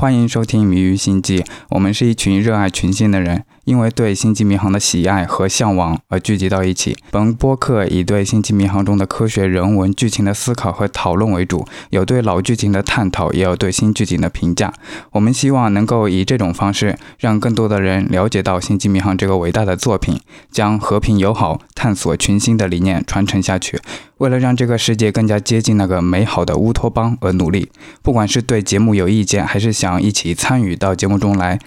[0.00, 6.96] 欢迎收听《谜语星际》，我们是一群热爱群星的人，因为对星际迷航的喜爱和向往而聚集到一起。
[7.10, 14.72] 本播客以对星际迷航中的科学、人文、剧情的思考和讨论为主，有对老剧情的探讨，也有对新剧情的评价。
[15.12, 20.18] 我们希望能够以这种方式，让更多的人了解到星际迷航这个伟大的作品，
[20.50, 23.78] 将和平友好、探索群星的理念传承下去。
[24.20, 27.70] 为了让这个世界更加接近那个美好的乌托邦而努力，
[28.02, 31.58] 不管是对节目有意见，还是想一起参与到节目中来，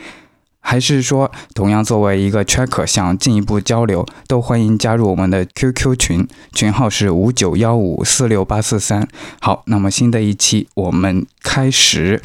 [0.59, 9.07] 还是说同样作为一个 tracker 想进一步交流，都欢迎加入我们的 QQ 群，群号是五九幺五四六八四三。
[9.41, 12.21] 好，那么新的一期我们开始。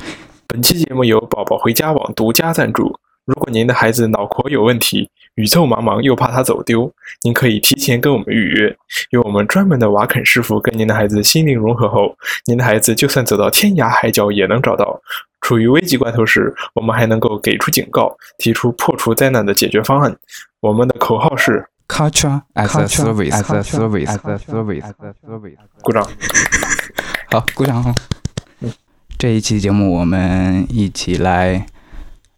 [0.46, 2.98] 本期节目由宝宝回家网独家赞助。
[3.24, 6.92] 如果您的孩子脑壳有问题，宇宙茫茫又怕他走丢，
[7.22, 8.76] 您可以提前跟我们预约，
[9.10, 12.12] 有我们专门的瓦肯师傅跟您的孩子心灵融合后，
[12.46, 15.00] 您的孩子就算走到天涯海角也能找到。
[15.40, 20.12] 处于危急关头时，我们还能够给出警告，提出破除灾难的解决方案。
[20.58, 25.56] 我们的口号是 Culture as a service, as a service, as a service, as a service。
[25.82, 26.04] 鼓掌。
[27.30, 27.94] 好，鼓掌好。
[29.16, 31.66] 这一期节目我们一起来。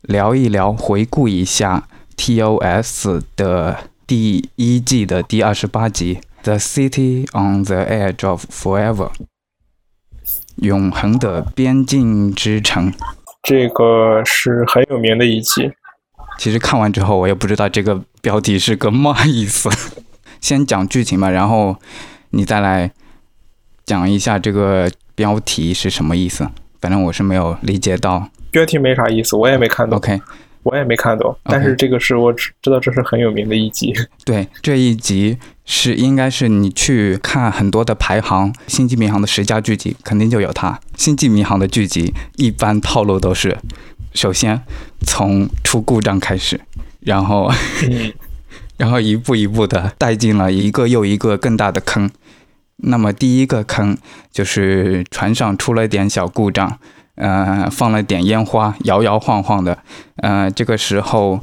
[0.02, 1.86] 聊一聊，回顾一下
[2.20, 9.08] TOS 的第一季的第二十八集《The City on the Edge of Forever》，
[10.56, 12.92] 永恒的边境之城。
[13.42, 15.72] 这个是很有名的一集。
[16.38, 19.70] 其实看完之后，我也不知道这个标题是个嘛意思。
[20.42, 21.76] 先讲剧情吧，然后
[22.32, 22.92] 你再来
[23.86, 26.46] 讲一下这个标题是什么意思。
[26.82, 28.28] 反正我是没有理解到。
[28.50, 29.96] 标题没啥意思，我也没看懂。
[29.96, 30.20] OK，
[30.62, 31.36] 我也没看懂。
[31.44, 33.94] 但是这个是我知知道，这是很有名的一集。
[34.24, 40.72] 对，这一集是应该是你去看很多的排行，《星际迷航》的十佳剧集肯定就有它。
[40.96, 43.56] 《星际迷航》的剧集一般套路都是，
[44.14, 44.62] 首先
[45.06, 46.60] 从出故障开始，
[47.00, 47.50] 然后，
[48.76, 52.10] 然后一步一步的带进了一个又一个更大的坑。
[52.82, 53.96] 那么第一个坑
[54.32, 56.78] 就是船上出了点小故障。
[57.20, 59.76] 呃，放了点烟花，摇摇晃晃的。
[60.16, 61.38] 呃，这个时候，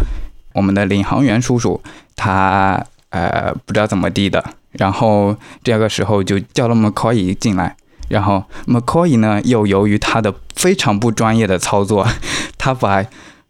[0.53, 1.79] 我们的领航员叔叔
[2.15, 7.77] 他呃不知道怎么地的，然后这个时候就叫了 McCoy 进来，
[8.09, 12.07] 然后 McCoy 呢又由于他的非常不专业的操作，
[12.57, 13.05] 他把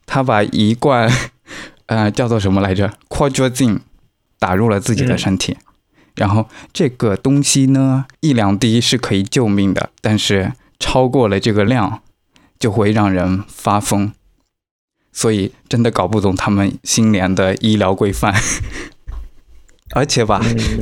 [0.06, 1.10] 他把一罐
[1.86, 3.80] 呃叫做什么来着 q u a d r a z i n
[4.38, 5.58] 打入了自己的身体，
[6.16, 12.02] 然后这个东西呢一两滴是可以救命的，但是超过了这个量。
[12.60, 14.12] 就会让人发疯，
[15.12, 18.34] 所以真的搞不懂他们新年的医疗规范。
[19.96, 20.42] 而且吧，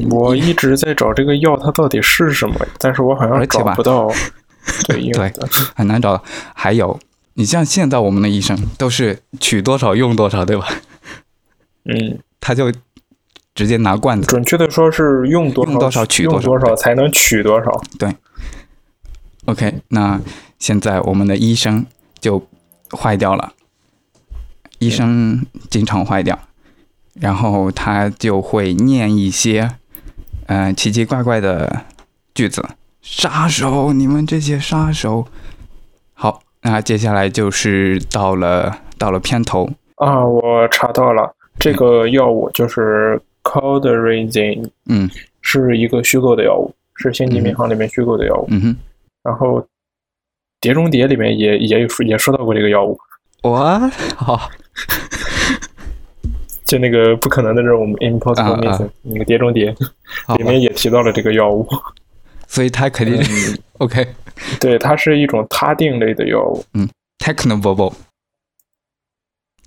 [0.09, 2.55] 我一直在找这个药，它到底是什么？
[2.79, 4.11] 但是我好像找不到。
[4.87, 5.31] 对对，
[5.75, 6.23] 很难找。
[6.55, 6.99] 还有，
[7.35, 10.67] 你像现在我们的医生都是取多少用多少，对吧？
[11.85, 12.71] 嗯，他就
[13.53, 14.25] 直接拿罐子。
[14.25, 17.79] 准确的说是用多少多少取多少才能取多少。
[17.99, 18.15] 对。
[19.45, 20.19] OK，那。
[20.57, 21.85] 现在我们的医生
[22.19, 22.41] 就
[22.97, 23.51] 坏掉了，
[24.79, 26.39] 医生经常坏掉，
[27.19, 29.69] 然后他就会念一些
[30.47, 31.83] 嗯奇奇怪怪的
[32.33, 32.65] 句子。
[33.01, 35.27] 杀手，你们这些杀手！
[36.13, 45.07] 好，那接下来就是到了到了片头啊，我查到了这个药物就是 Coderazine，嗯，
[45.41, 48.47] 是一个虚构的药物，是星际迷航里面虚构的药物。
[48.49, 48.77] 嗯哼，
[49.25, 49.67] 然后。
[50.61, 52.97] 碟中谍里面也也有说也说到过这个药物，
[53.43, 53.77] 哇，
[54.15, 54.49] 好，
[56.65, 59.75] 就那个不可能的任务，Impossible Mission，那个碟中谍
[60.39, 61.67] 里面也提到了这个药物，
[62.47, 63.21] 所以它肯定
[63.77, 64.07] OK，
[64.59, 67.93] 对，它是一种他定类的药物，嗯，Technobabble，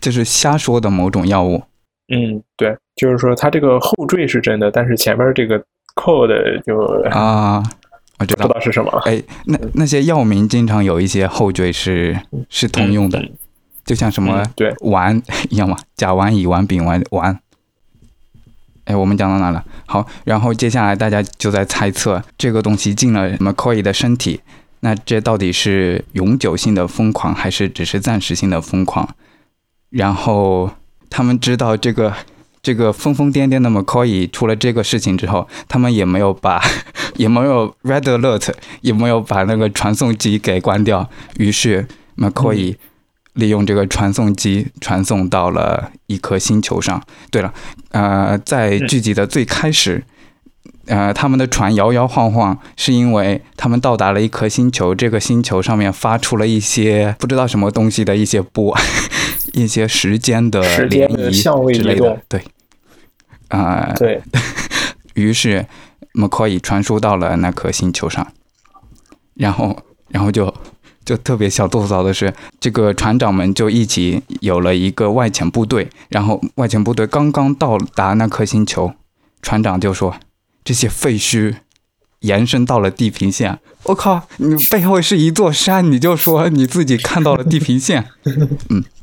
[0.00, 1.62] 就是瞎说的某种药物，
[2.08, 5.62] 嗯，对，就是说它这个后缀是真的，但是前面这个
[5.94, 6.76] code 就
[7.10, 7.62] 啊。
[8.18, 8.90] 我知道是什么？
[9.06, 12.18] 哎，那那些药名经常有一些后缀是
[12.48, 13.24] 是通用的，
[13.84, 17.38] 就像什么对烷 一样嘛，甲烷、乙烷、丙烷、烷。
[18.84, 19.64] 哎，我们讲到哪了？
[19.86, 24.40] 好，然后接下来大家就在猜测这个东西进了 McCoy 的身体，
[24.80, 29.08] 那这到底是永久性的疯狂，还是只是暂时性的疯狂？
[29.90, 30.70] 然后
[31.08, 32.14] 他们知道这个。
[32.62, 36.62] 这个疯疯癫癫的 McCoy 出了这个事情之后，他们也没有把，
[37.16, 41.08] 也没有 Red Alert，也没有把那个传送机给关掉。
[41.38, 42.76] 于是 McCoy
[43.34, 47.00] 利用这个传送机传送到了一颗星球上。
[47.30, 47.54] 对了，
[47.90, 50.02] 呃，在剧集的最开始，
[50.86, 58.76] 呃，他们的船摇摇晃晃，是因为他们到达了一颗星球，这个星球上面发出了一些不知道什么东西的一些波，
[59.52, 62.42] 一些时间的时涟漪之类的，，对，
[63.48, 64.22] 啊、对，
[65.14, 65.66] 于是
[66.14, 68.26] McCoy 传输到了那颗星球上，
[69.34, 70.52] 然后，然后就
[71.04, 78.92] 就特别小吐槽的是，这个船长们就一起有了一个外潜部队，然后外潜部队刚刚到达那颗星球，
[79.40, 80.16] 船长就说
[80.64, 81.54] 这些废墟
[82.20, 83.58] 延伸到了地平线。
[83.84, 88.06] 我靠，你背后是一座山，你就说你自己看到了地平线。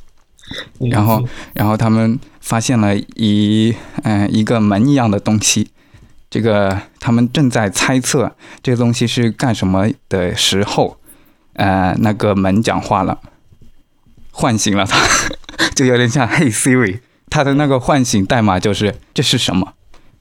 [0.91, 5.69] 然后，然后他们发现了一嗯、一个门一样的东西，
[6.29, 10.97] 这个他们正在猜测这个东西是干什么的时候，
[11.53, 13.19] 呃，那个门讲话了，
[14.31, 14.99] 唤醒了他，
[15.75, 16.99] 就有点像 Hey Siri，
[17.29, 19.73] 他的那个唤醒代码就是这是什么，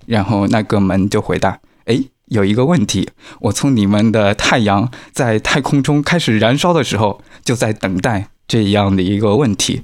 [0.07, 2.05] 然后那个门就回答，哎。
[2.29, 9.83] 有一个问题，我从你们的太阳在太空中开始燃烧的时候，就在等待这样的一个问题，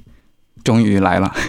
[0.63, 1.33] 终于来了。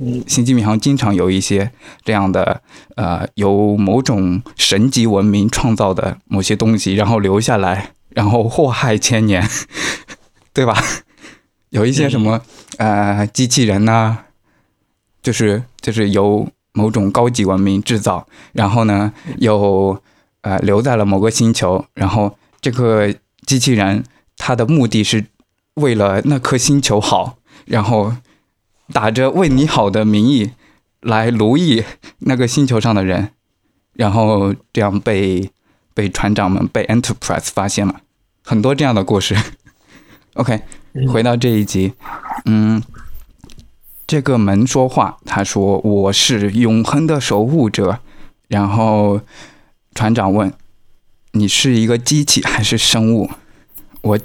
[0.00, 1.70] 嗯星际迷航经常有一些
[2.04, 2.60] 这样的，
[2.96, 9.48] 呃，由某种神级文明创造的某些东西，然后留下来，然后祸害千年，
[10.52, 10.76] 对吧？
[11.70, 12.42] 有一些什么
[12.78, 14.18] 呃机器人呐、
[15.22, 20.02] 就是就是由某种高级文明制造，然后呢又
[20.42, 23.14] 呃留在了某个星球，然后这个
[23.46, 24.04] 机器人
[24.36, 25.24] 它的目的是
[25.78, 28.14] 为了那颗星球好，然后
[28.92, 30.52] 打着为你好的名义
[31.00, 31.84] 来奴役
[32.18, 33.30] 那个星球上的人，
[33.94, 35.50] 然后这样被
[35.94, 38.00] 被船长们被 Enterprise 发现了，
[38.44, 39.36] 很多这样的故事。
[40.34, 40.62] OK，
[40.94, 41.94] 嗯回到这一集，
[42.44, 42.82] 嗯，
[44.06, 48.00] 这个门说话，他说我是永恒的守护者，
[48.48, 49.20] 然后
[49.94, 50.52] 船长问
[51.32, 53.30] 你是一个机器还是生物？
[54.02, 54.18] 我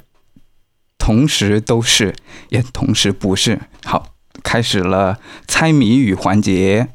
[1.03, 2.15] 同时都是，
[2.47, 3.59] 也同时不是。
[3.83, 6.88] 好，开始了猜谜语环节。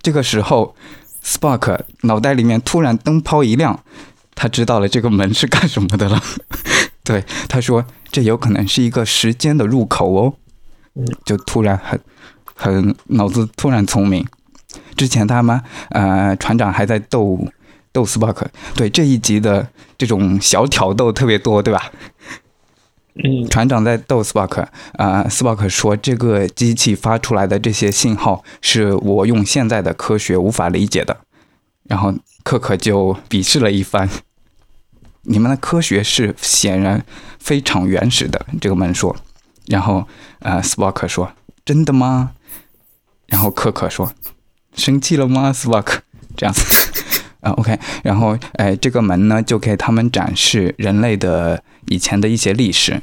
[0.00, 0.74] 这个时候
[1.22, 3.84] ，Spark 脑袋里面突然灯泡一亮，
[4.34, 6.22] 他知道了这个门是干什么的了。
[7.04, 10.32] 对，他说这有可能是一个时间的入口哦。
[11.26, 12.00] 就突然很
[12.54, 14.26] 很脑子突然聪明。
[14.96, 15.60] 之前他们
[15.90, 17.38] 呃船长还在逗
[17.92, 19.68] 逗 Spark，对这一集的
[19.98, 21.92] 这种小挑逗特别多，对吧？
[23.14, 31.18] 嗯船长在逗 Spark，啊、s p a r k 说这个机器发出来的这些信号是我用现在的科学无法理解的，
[31.84, 34.08] 然后克克就鄙视了一番。
[35.22, 37.04] 你们的科学是显然
[37.38, 39.14] 非常原始的，这个门说。
[39.66, 40.08] 然后
[40.40, 41.32] 呃，Spark 说
[41.64, 42.32] 真的吗？
[43.26, 44.12] 然后克克说
[44.74, 45.98] 生气了吗？Spark
[46.36, 46.91] 这样子。
[47.42, 53.02] 啊、o k 然后，哎，这个门呢，就给他们展示人类的以前的一些历史，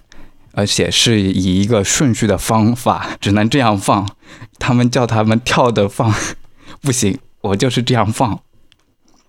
[0.53, 4.07] 而且是以一个顺序的方法，只能这样放。
[4.57, 6.13] 他们叫他们跳的放，
[6.81, 8.39] 不行，我就是这样放，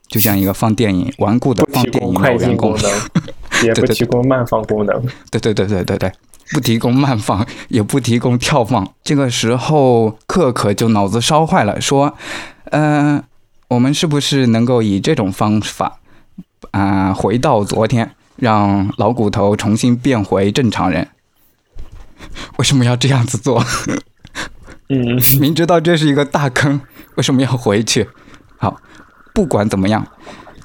[0.08, 2.80] 就像一个放电影顽固的放电影快进老员工功。
[2.82, 2.90] 能，
[3.66, 5.06] 也不提供慢放功能。
[5.30, 6.12] 对对对对对对，
[6.52, 8.86] 不提供慢放，也不提供跳放。
[9.02, 12.16] 这个时候，克克就脑子烧坏了，说
[12.70, 13.22] ：“嗯、
[13.70, 16.00] 我们是不是能够以这种方法，
[16.72, 21.06] 啊、回到昨天，让老骨头重新变回正常人？
[22.58, 23.64] 为什么要这样子做？
[24.88, 26.80] 嗯， 明知道这是一个大坑，
[27.14, 28.08] 为什么要回去？
[28.58, 28.80] 好，
[29.32, 30.04] 不管怎么样，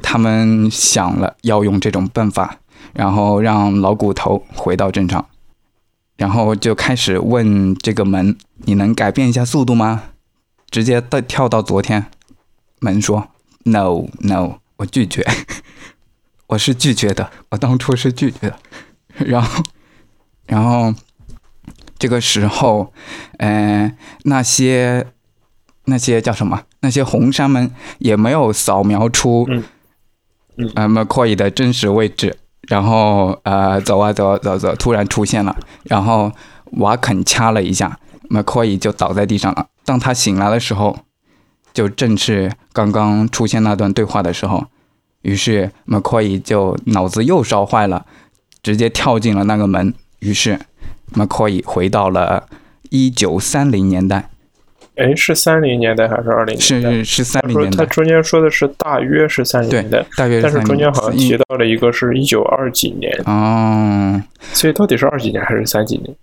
[0.01, 2.57] 他们想了要用这种办法，
[2.93, 5.23] 然后让老骨头回到正常，
[6.17, 8.35] 然后就开始问这个门
[8.65, 10.05] ：“你能改变一下速度吗？”
[10.71, 12.07] 直接到跳到昨天，
[12.85, 13.29] 门说
[13.63, 15.25] ：“No No，我拒绝，
[16.45, 18.59] 我是拒绝的，我当初是拒绝的。”
[19.25, 19.63] 然后，
[20.45, 20.93] 然后
[21.97, 22.93] 这个时候，
[23.39, 25.07] 嗯、那些
[25.85, 26.61] 那些叫什么？
[26.81, 29.63] 那些红山们也没有扫描出，嗯
[30.57, 32.37] 嗯呃，McCoy 的真实位置。
[32.67, 35.55] 然后呃，走啊走啊走啊走，突然出现了。
[35.83, 36.31] 然后
[36.77, 37.99] 瓦肯掐了一下
[38.29, 39.67] ，McCoy 就倒在地上了。
[39.85, 41.04] 当他醒来的时候，
[41.75, 44.65] 就正是刚刚出现那段对话的时候。
[45.21, 48.05] 于是 McCoy 就脑子又烧坏了，
[48.61, 49.91] 直接跳进了那个门。
[50.19, 50.59] 于是
[51.15, 52.47] McCoy 回到了
[52.91, 54.29] 一九三零年代，
[54.95, 56.91] 哎，是三零年代还是二零年代？
[56.91, 64.21] 是是三零年代，他中间说的是大约是三零年代，大约但是30中间好像提到了一个是一九二几年，哦，
[64.53, 66.15] 所以到底是二几年还是三几年？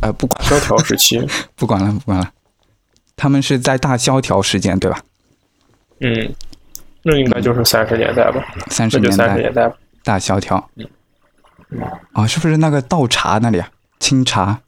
[0.00, 1.20] 呃，不管萧条时期。
[1.54, 2.30] 不管了，不管了，
[3.18, 4.98] 他们是在大萧条时间对吧？
[6.00, 6.34] 嗯
[7.02, 9.70] 那应该就是三十年代吧，三十年代年代。
[10.04, 10.86] 大萧条嗯。
[12.12, 13.68] 啊，是不是那个倒茶那里啊？
[13.98, 14.60] 清茶。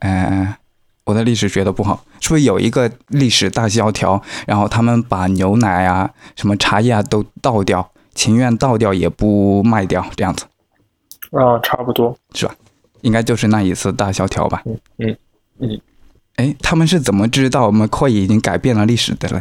[0.00, 0.56] 呃，
[1.04, 4.22] 我的历史学的不好，是不是有一个历史大萧条？
[4.46, 10.44] 然后他们把牛奶啊、什么茶叶啊都倒掉，情愿倒掉也不卖掉，这样子，
[11.32, 12.54] 啊，差不多是吧。
[13.02, 14.62] 应该就是那一次大萧条吧？
[14.66, 15.16] 嗯嗯
[15.58, 15.80] 嗯。
[16.36, 19.40] 哎，他们是怎么知道我们 coy 已经改变了历史的嘞？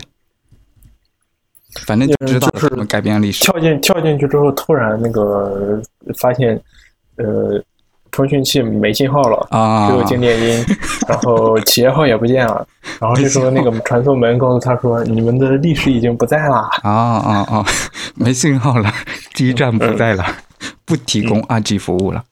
[1.87, 3.43] 反正就知道就是改变了历史。
[3.43, 5.81] 跳进跳进去之后，突然那个
[6.19, 6.55] 发现，
[7.15, 7.59] 呃，
[8.11, 10.63] 通讯器没信号了，啊只有静电音，
[11.07, 12.67] 然后企业号也不见了。
[13.01, 16.57] 然后这时候那个传送门告诉他说：“你们的历史已经不在了。
[16.83, 17.65] 啊啊啊！
[18.13, 18.93] 没信号了，
[19.33, 20.23] 基站不在了，
[20.85, 22.23] 不提供二 G 服务了。”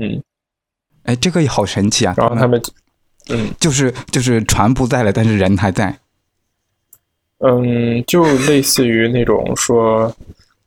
[0.00, 0.22] 嗯，
[1.04, 2.14] 哎，这个也好神奇啊！
[2.16, 2.58] 然后他们，
[3.30, 5.94] 嗯就是就是船不在了，但是人还在。
[7.38, 10.14] 嗯，就类似于那种说，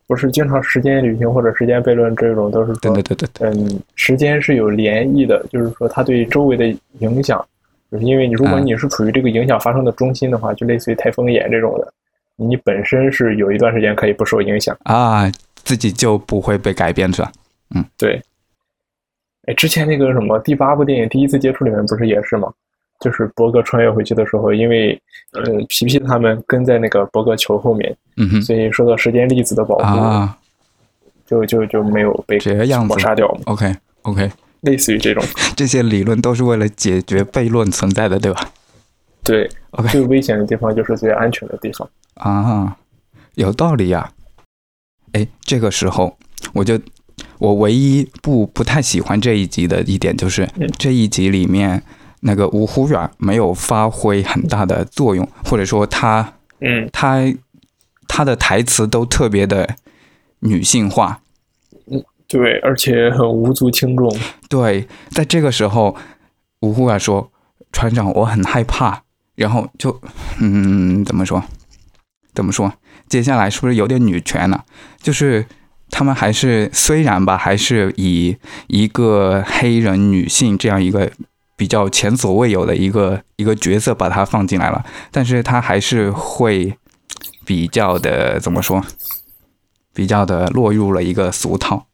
[0.08, 6.66] 不是经常时间旅行或者时间悖论这种，都是说对对，对对对，嗯，时间是有涟漪的，就是说它对周围的
[7.00, 7.44] 影响，
[7.92, 11.94] 就是因为你如果嗯你是处于这个影响发生的中心的话，就类似于台风眼这种的，
[12.36, 14.76] 你本身是有一段时间可以不受影响。
[14.84, 15.32] 啊，
[15.64, 17.32] 自己就不会被改变是吧？
[17.76, 18.20] 嗯对，
[19.46, 22.52] 哎，之前那个什么第八部电影《第一次接触》里面不是也是吗？
[23.00, 24.98] 就是伯格穿越回去的时候，因为
[25.34, 30.38] 呃皮皮他们跟在那个伯格球后面，嗯哼，所以受到时间粒子的保护，啊，
[31.26, 34.32] 就就就没有被这样子抹杀掉嘛，OK OK，
[34.62, 35.22] 类似于这种。
[35.58, 38.50] 这些理论都是为了解决悖论存在的，对吧
[39.22, 41.90] 对，？OK 最危险的地方就是最安全的地方。
[42.14, 42.78] 啊，
[43.36, 44.12] 有道理呀、
[45.12, 46.16] 哎，这个时候
[46.54, 46.80] 我就
[47.44, 51.84] 我唯一不不太喜欢这一集的一点就是嗯这一集里面
[52.22, 57.22] 那个吴忽远没有发挥很大的作用，或者说他嗯，他
[58.08, 59.76] 他的台词都特别的
[60.40, 61.20] 女性化。
[61.92, 64.10] 嗯对，而且很无足轻重。
[64.48, 65.96] 对，在这个时候，
[66.62, 67.30] 吴忽远说
[67.74, 69.04] ：“船长，我很害怕。”
[69.36, 70.02] 然后就，
[70.40, 71.44] 嗯，怎么说？
[72.34, 72.74] 怎么说？
[73.10, 74.64] 接下来是不是有点女权呢、
[75.00, 75.46] 就是
[75.96, 78.36] 他们还是虽然吧，还是以
[78.66, 81.12] 一个黑人女性这样一个
[81.56, 86.76] 比较前所未有的一个一个角色把它放进来了，但是她还是会
[87.46, 88.84] 比较的怎么说？
[89.94, 91.86] 比较的落入了一个俗套。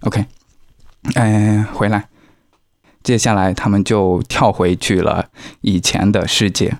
[0.00, 0.26] OK，
[1.14, 2.08] 嗯、回来，
[3.04, 5.30] 接下来他们就跳回去了
[5.60, 6.78] 以前的世界。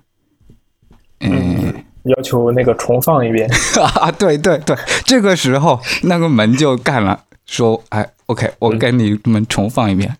[1.21, 3.49] 嗯，要求那个重放一遍。
[3.95, 10.17] 啊，对对对，这个时候那个门就干了，说：“哎，OK，我跟你们重放一遍。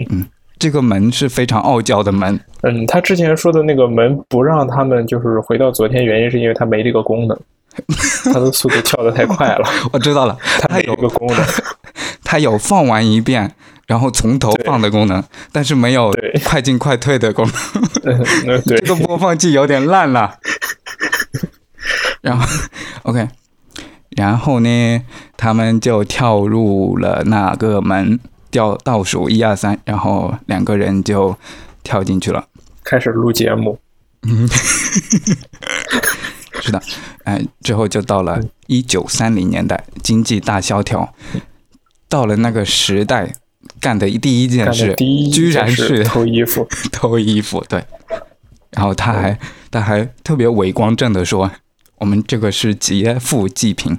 [0.09, 0.25] 嗯，
[0.57, 2.39] 这个门是非常傲娇的门。
[2.61, 7.37] 嗯，他之前说的那个门不让他们就是回到昨天，原因是因为他没这个功能，
[8.33, 11.37] 他的速度跳得太快了， 我知道了，它没这个功能。
[12.23, 13.55] 他有放完一遍，
[13.89, 16.15] 然后从头放的功能，但是没有
[16.45, 17.43] 快进快退的功
[18.03, 18.61] 能。
[18.63, 20.37] 这个播放器有点烂了。
[22.21, 22.47] 然后
[23.01, 23.27] ，OK，
[24.09, 25.01] 然后呢，
[25.35, 28.19] 他们就跳入了那个门，
[28.51, 31.35] 掉倒数一二三，然后两个人就
[31.81, 32.45] 跳进去了。
[32.83, 33.79] 开始录节目。
[34.21, 34.47] 嗯
[36.61, 36.79] 是的，
[37.23, 41.11] 哎，之后就到了一九三零年代，经济大萧条，
[42.07, 43.33] 到了那个时代，
[43.79, 46.67] 干的第一件事，第一居然是偷衣服。
[46.91, 47.83] 偷衣服，对。
[48.71, 49.39] 然后他还
[49.71, 51.49] 他还特别伪光正的说，
[51.97, 53.97] 我们这个是劫富济贫。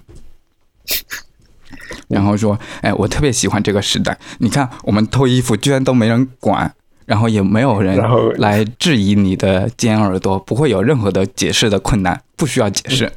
[2.08, 4.18] 然后说，哎，我特别喜欢这个时代。
[4.38, 6.72] 你看，我们偷衣服居然都没人管，
[7.06, 7.98] 然后也没有人
[8.38, 13.12] 来质疑你的尖耳朵，不会有任何的解释的困难，不需要解释。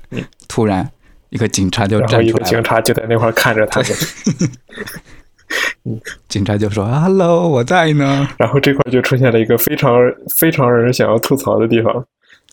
[0.48, 0.90] 突然，
[1.30, 3.90] 一个警察就然后一个警站出来了，察就在那块看着他们，
[6.28, 8.28] 警察就说：“Hello，我在呢。
[8.38, 9.94] 然后这块就出现了一个非常
[10.40, 12.04] 非常让人想要吐槽的地方，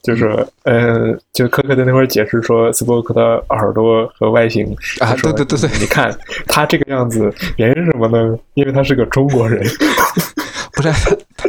[0.02, 0.28] 就是
[0.64, 4.66] 呃，就科科在那块儿解释说斯波克的耳朵和外形
[5.00, 6.16] 啊对对对对你看
[6.46, 8.38] 他这个样子，原因是什么呢？
[8.54, 9.64] 因为他是个中国人。
[10.72, 10.90] 不是，
[11.36, 11.48] 他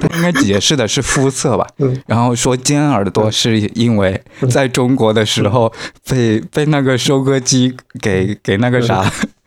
[0.00, 1.66] 他他应该解释的是肤色吧？
[1.78, 5.72] 嗯然后说尖耳朵是因为在中国的时候
[6.08, 9.04] 被被那个收割机给给那个啥，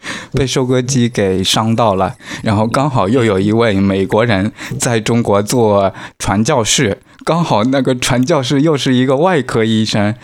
[0.33, 10.15] 被收割机给伤到了，然后刚好又有一位美国人在中国做传教士，刚好那个传教士又是一个外科医生，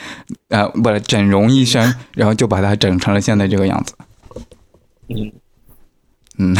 [0.49, 3.93] 呃，不是整容医生， 然后就把他整成了现在这个样子。
[5.09, 5.31] 嗯
[6.37, 6.55] 嗯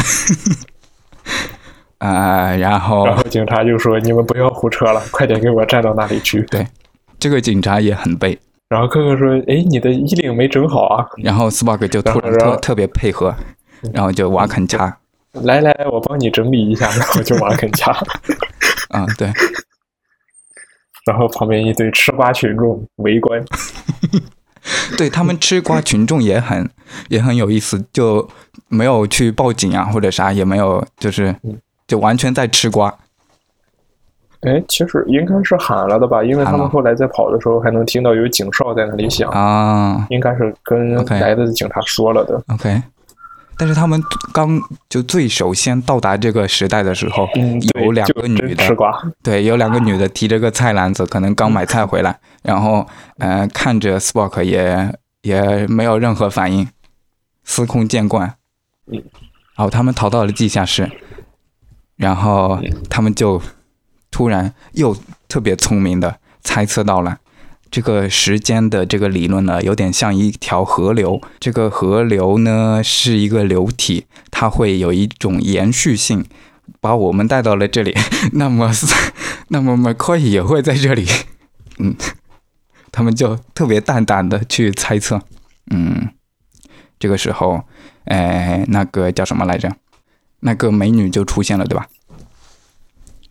[2.00, 6.42] 呃， 然后然后警察就说：“你们不要胡扯了，快点给我站到那里去。
[6.44, 6.68] 对
[7.20, 8.38] 这个警察也很背，”
[8.72, 11.06] 然后科克说：“哎，你的衣领没整好啊！
[11.18, 13.36] 然后 Spock 就突然特特别配合，
[13.92, 14.98] 然后就挖坑掐，
[15.34, 17.92] 来来来，我帮你整理一下。”然后就挖坑掐。
[18.88, 19.30] 啊、对，
[21.06, 23.44] 然后旁边一堆吃瓜群众围观。
[24.98, 26.70] 对他们吃瓜群众也很
[27.10, 28.30] 也很有意思，就
[28.70, 32.98] 没有去报警啊或者啥，也没有就是嗯就完全在吃瓜。
[34.42, 42.42] 哎，其实应该是喊了的吧，因为他们后来在跑的时候还能听到有警哨在那里响，啊应该是跟来的警察说了的。
[42.54, 42.82] ，OK。
[43.58, 44.02] 但是他们
[44.34, 48.92] 刚就最首先到达这个时代的时候，嗯，有两个女的吃瓜。
[49.22, 52.88] 对，有两个女的提着个菜篮子，可能刚买菜回来，然后
[53.20, 56.68] 呃看着 Spock 也也没有任何反应，
[57.44, 58.34] 司空见惯。
[58.92, 59.00] 嗯
[59.56, 60.90] 然后他们逃到了地下室，
[61.98, 63.40] 然后他们就
[64.12, 64.96] 突然又
[65.28, 67.18] 特别聪明的猜测到了。
[67.72, 71.22] 这个时间的这个理论呢，有点像一条河流。
[71.40, 76.26] 这个河流呢是一个流体，它会有一种延续性，
[76.82, 77.96] 把我们带到了这里。
[78.34, 78.70] 那么，
[79.48, 81.08] 那么 McCoy 也会在这里。
[81.80, 81.96] 嗯，
[82.92, 85.22] 他们就特别大胆的去猜测。
[85.72, 86.10] 嗯，
[87.00, 87.64] 这个时候，
[88.04, 89.72] 哎，那个叫什么来着？
[90.42, 91.88] 那个美女就出现了，对吧？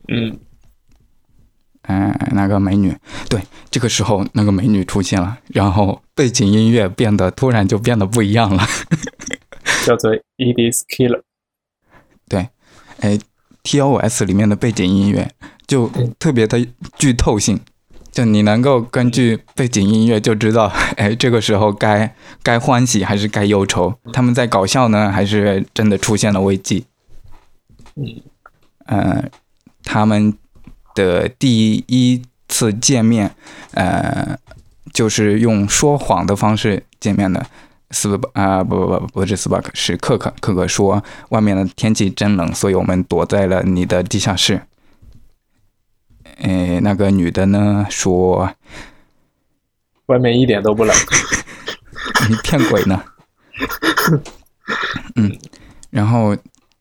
[0.09, 0.39] 嗯，
[1.83, 2.95] 嗯，那个美女，
[3.29, 8.65] 对，这个时候那个美女出现了，然后背景音乐变得突然就变得不一样了。
[9.87, 11.23] 叫做 Edith Killer。
[13.03, 13.19] 哎
[13.65, 15.31] ，TOS 里面的背景音乐
[15.67, 16.67] 就嗯特别的
[16.99, 17.59] 剧透性，
[18.13, 23.95] 就你能够根据背景音乐就知道，哎，这个时候该该欢喜还是该忧愁？
[24.13, 26.85] 他们在搞笑呢，还是真的出现了危机？
[27.95, 28.21] 嗯，
[28.85, 29.25] 呃，
[29.83, 30.35] 他们
[31.01, 33.35] 的第一次见面，
[33.73, 34.39] 呃，
[34.93, 37.47] 就是用说谎的方式见面的。
[37.93, 40.33] 斯巴啊、不不不不是斯巴克，是克克。
[40.41, 44.63] 克克说外面的天气真冷，所以我们躲在了你的地下室。
[46.37, 48.49] 诶，那个女的呢说
[50.07, 50.97] 外面一点都不冷。
[52.31, 53.03] 你骗鬼呢？
[55.17, 55.37] 嗯，
[55.91, 56.37] 然后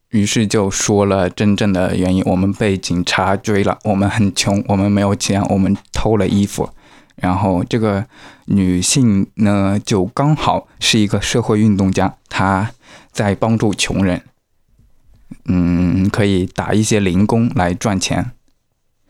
[0.10, 6.70] 于是就说了真正的原因：我们被警察追了，我们很穷，我们没有钱，我们偷了衣服。
[7.16, 8.06] 然后这个
[8.46, 12.72] 女性呢，就刚好是一个社会运动家，她
[13.12, 14.24] 在帮助穷人，
[15.46, 18.32] 嗯，可以打一些零工来赚钱。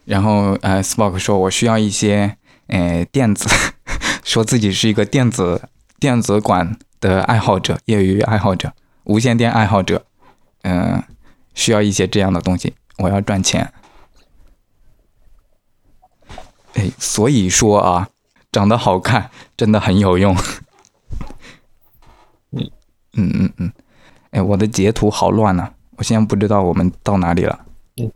[0.05, 2.35] 然后呃，Spock 说：“我需要一些
[2.67, 3.47] 呃电子，
[4.25, 10.03] 说自己是一个电子电子管的爱好者，业余爱好者，无线电爱好者，
[10.63, 11.03] 嗯、
[11.53, 13.71] 需要一些这样的东西，我要赚钱。
[16.75, 18.09] 哎，所以说啊，
[18.51, 20.35] 长得好看真的很有用。
[22.51, 22.71] 嗯
[23.13, 23.71] 嗯嗯嗯，
[24.31, 27.59] 哎，我的截图好乱呐、我现在不知道我们到哪里了。
[27.97, 28.11] 嗯，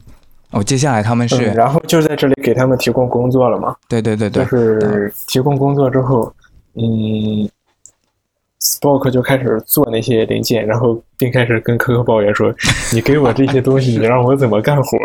[0.51, 3.75] 哦，接下来他们是，嗯，然后就在这里给他们提供工作了嘛。
[3.87, 6.33] 对对对对，就是提供工作之后，
[6.75, 7.49] 嗯
[8.63, 12.53] ，Spock 就开始做那些零件，然后并开始跟科科抱怨说
[12.93, 14.97] ：“你给我这些东西，你让我怎么干活？”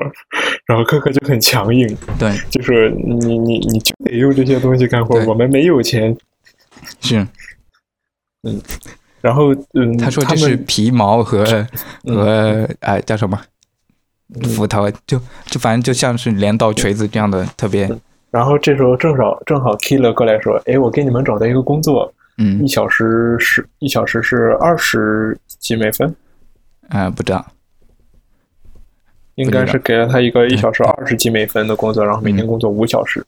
[0.66, 1.86] 然后科科就很强硬，
[2.18, 6.16] 对就说：“你你你就得用这些东西干活，我们没有钱。
[7.00, 7.26] 是，”
[8.46, 8.60] 嗯
[9.20, 11.44] 然后，嗯，他说这是皮毛和
[12.06, 13.38] 嗯和哎叫什么
[14.54, 17.90] 斧头，就就反正就像是镰刀锤子这样的特别，
[18.30, 22.64] 然后这时候正好正好 Killer 过来说：“哎，我给你们找到一个工作，嗯。
[22.64, 26.14] 一小时是一小时是二十几美分。”
[26.88, 27.44] 呃不知道，
[29.35, 30.90] 应该是给了他一个一小时对。
[30.92, 33.22] 二十几美分的工作，然后每天工作五小时，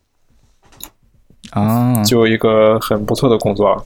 [1.51, 3.85] 啊，就一个很不错的工作。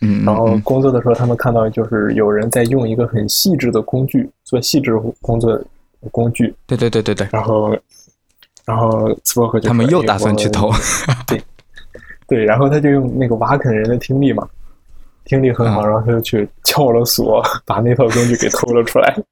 [0.00, 0.60] 嗯，然后嗯。
[0.62, 5.64] 工作的时候，他们看到就是有人在用一个很细致的工具做细致工作的
[6.10, 7.76] 工具，对对对对对，然后，
[8.64, 10.48] 然后斯波克就他们又打算去。
[10.48, 10.74] 偷我，
[12.26, 14.46] 对，然后他就用那个挖坑人的听力嘛，
[15.24, 19.14] 听力很好，啊然后他就去撬了锁，把那套工具给偷了出来。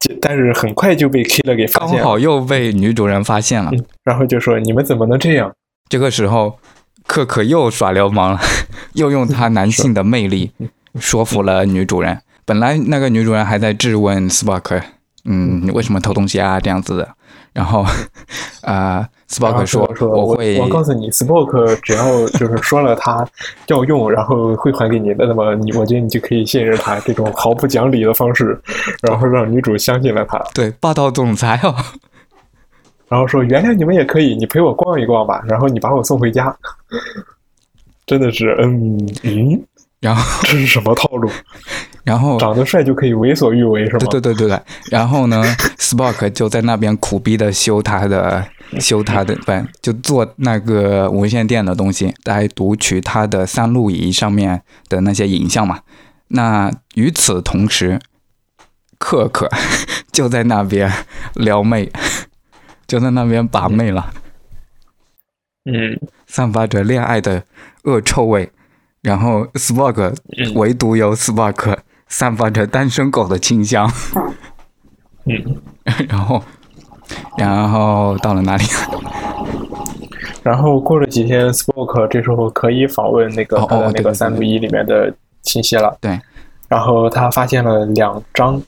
[0.00, 3.70] 就但是很快就被 Killer 给发现了，好又被女主人发现了。
[3.72, 5.54] 嗯然后就说：“你们怎么能这样？”
[5.90, 6.58] 这个时候，
[7.06, 8.40] 可可又耍流氓了，
[8.94, 10.52] 又用他男性的魅力
[10.98, 12.18] 说服了女主人。
[12.46, 14.82] 本来那个女主人还在质问 Spark，，
[15.26, 16.58] 嗯，你为什么偷东西啊？
[16.58, 17.08] 这样子的。
[17.52, 17.84] 然后，
[18.62, 23.26] 呃，Spock 然说后说我会我告诉你，Spock 只要就是说了他
[23.66, 28.58] 要用，然后会还给你的，那么你我觉得你就可以信任他这种毫不讲理的方式，
[29.02, 31.74] 然后让女主相信了他，对霸道总裁哦，
[33.08, 36.56] 然后说原谅你们也可以，你陪我逛一逛吧，然后你把我送回家。
[38.06, 39.62] 真的是，嗯嗯，
[40.00, 41.30] 然后这是什么套路？
[42.04, 43.98] 然后长得帅就可以为所欲为是吗？
[43.98, 44.60] 对对对对对，
[44.90, 45.42] 然后呢，
[45.78, 48.44] Spock 就在那边苦逼的修他的
[48.78, 55.80] 修他的，不就做那个无线电的东西，来读取他的三路仪上面的那些影像嘛。
[56.28, 58.00] 那与此同时，
[58.98, 59.50] 克克
[60.12, 60.90] 就在那边
[61.34, 61.90] 撩妹，
[62.86, 64.12] 就在那边把妹了，
[65.64, 67.44] 嗯，散发着恋爱的
[67.84, 68.50] 恶臭味。
[69.02, 71.78] 然后 Spock 嗯唯独有 Spock
[72.10, 73.90] 散发着单身狗的清香。
[75.24, 75.56] 嗯，
[76.08, 76.42] 然后，
[77.38, 78.64] 然后到了哪里？
[80.42, 83.58] 然后过了几天，Spoke 这时候可以访问那个
[83.94, 85.96] 那个三六一里面的信息了。
[86.00, 86.18] 对，
[86.68, 88.60] 然后他发现了两张，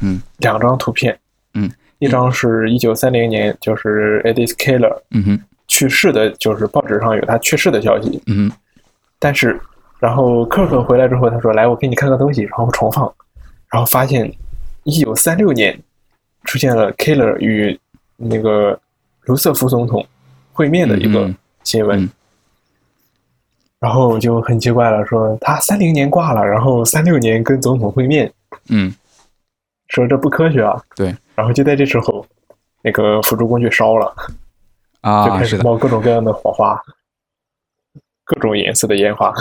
[0.00, 1.16] 嗯两张图片，
[1.54, 8.22] 嗯，一张是一九三零年，就是 Edith Keller，嗯哼，去世的，就是报纸上有他去世的消息。
[8.26, 8.56] 嗯哼，
[9.18, 9.60] 但是，
[10.02, 13.04] 然后克克回来之后，他说：“来，我给你看个东西。”然后重放，
[13.70, 14.28] 然后发现
[14.82, 15.80] 一九三六年
[16.42, 17.78] 出现了 Killer 与
[18.16, 18.76] 那个
[19.26, 20.04] 卢瑟福总统
[20.52, 22.02] 会面的一个嗯新闻。
[22.02, 22.10] 嗯
[23.78, 28.32] 然后就很奇怪了，说他三零年挂了，然后三六年跟总统会面，
[28.68, 28.94] 嗯，
[29.88, 30.80] 说这不科学啊。
[30.94, 31.12] 对。
[31.34, 32.24] 然后就在这时候，
[32.80, 34.14] 那个辅助工具烧了，
[35.00, 36.80] 啊就啊，开始，冒各种各样的火花，
[38.24, 39.32] 各种颜色的烟花。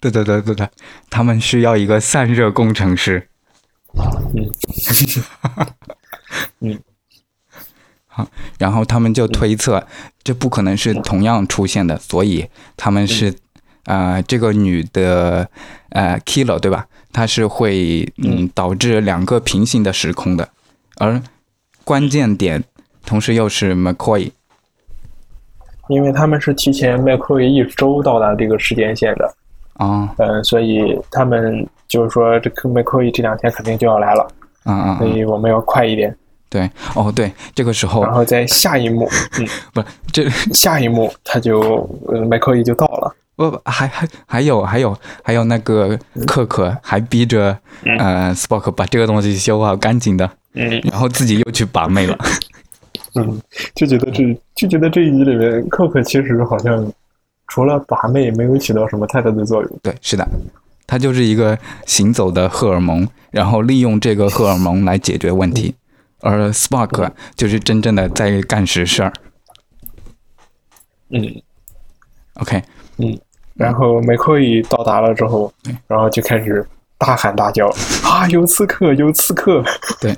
[0.00, 0.68] 对对对对对，
[1.10, 3.28] 他们需要一个散热工程师。
[4.34, 4.50] 嗯，
[6.60, 6.80] 嗯，
[8.06, 9.86] 好，然后他们就推测，
[10.22, 13.34] 这不可能是同样出现的，所以他们是，
[13.84, 15.48] 呃，这个女的，
[15.90, 16.86] 呃，killer 对吧？
[17.10, 20.50] 它是会嗯导致两个平行的时空的，
[20.98, 21.20] 而
[21.82, 22.62] 关键点
[23.04, 24.30] 同时又是 McCoy，
[25.88, 29.34] 因为他们是提前麦克维一周到达这个时间线的，
[29.78, 34.28] 啊嗯，所以他们就是说这个麦克伊这两天肯定就要来了，
[34.64, 34.98] 啊啊！
[34.98, 36.14] 所以我们要快一点。
[36.50, 47.56] 对，哦对，这个时候然后在下一幕， 嗯，不这下一幕他就呃麦克维就到了，不不还还还有还有还有那个克克还逼着
[47.98, 52.18] 呃 Spock 把这个东西修好干净的，嗯然后自己又去把妹了。
[53.14, 53.40] 嗯，
[53.74, 56.90] 就觉得这就觉得这一集里面克克其实好像
[57.48, 59.80] 除了把妹没有起到什么太大的作用。
[59.82, 60.26] 对，是的，
[60.86, 65.74] 它就是一个行走的荷尔蒙，然后利用这个荷尔蒙来解决问题，
[66.20, 69.12] 而 Spark 就是真正的在干实事儿。
[71.10, 71.42] 嗯。
[72.40, 72.62] OK，
[72.98, 73.18] 嗯，
[73.54, 75.52] 然后美克伊到达了之后，
[75.88, 76.64] 然后就开始
[76.96, 77.66] 大喊大叫
[78.06, 79.60] 啊，有刺客，有刺客！
[80.00, 80.16] 对，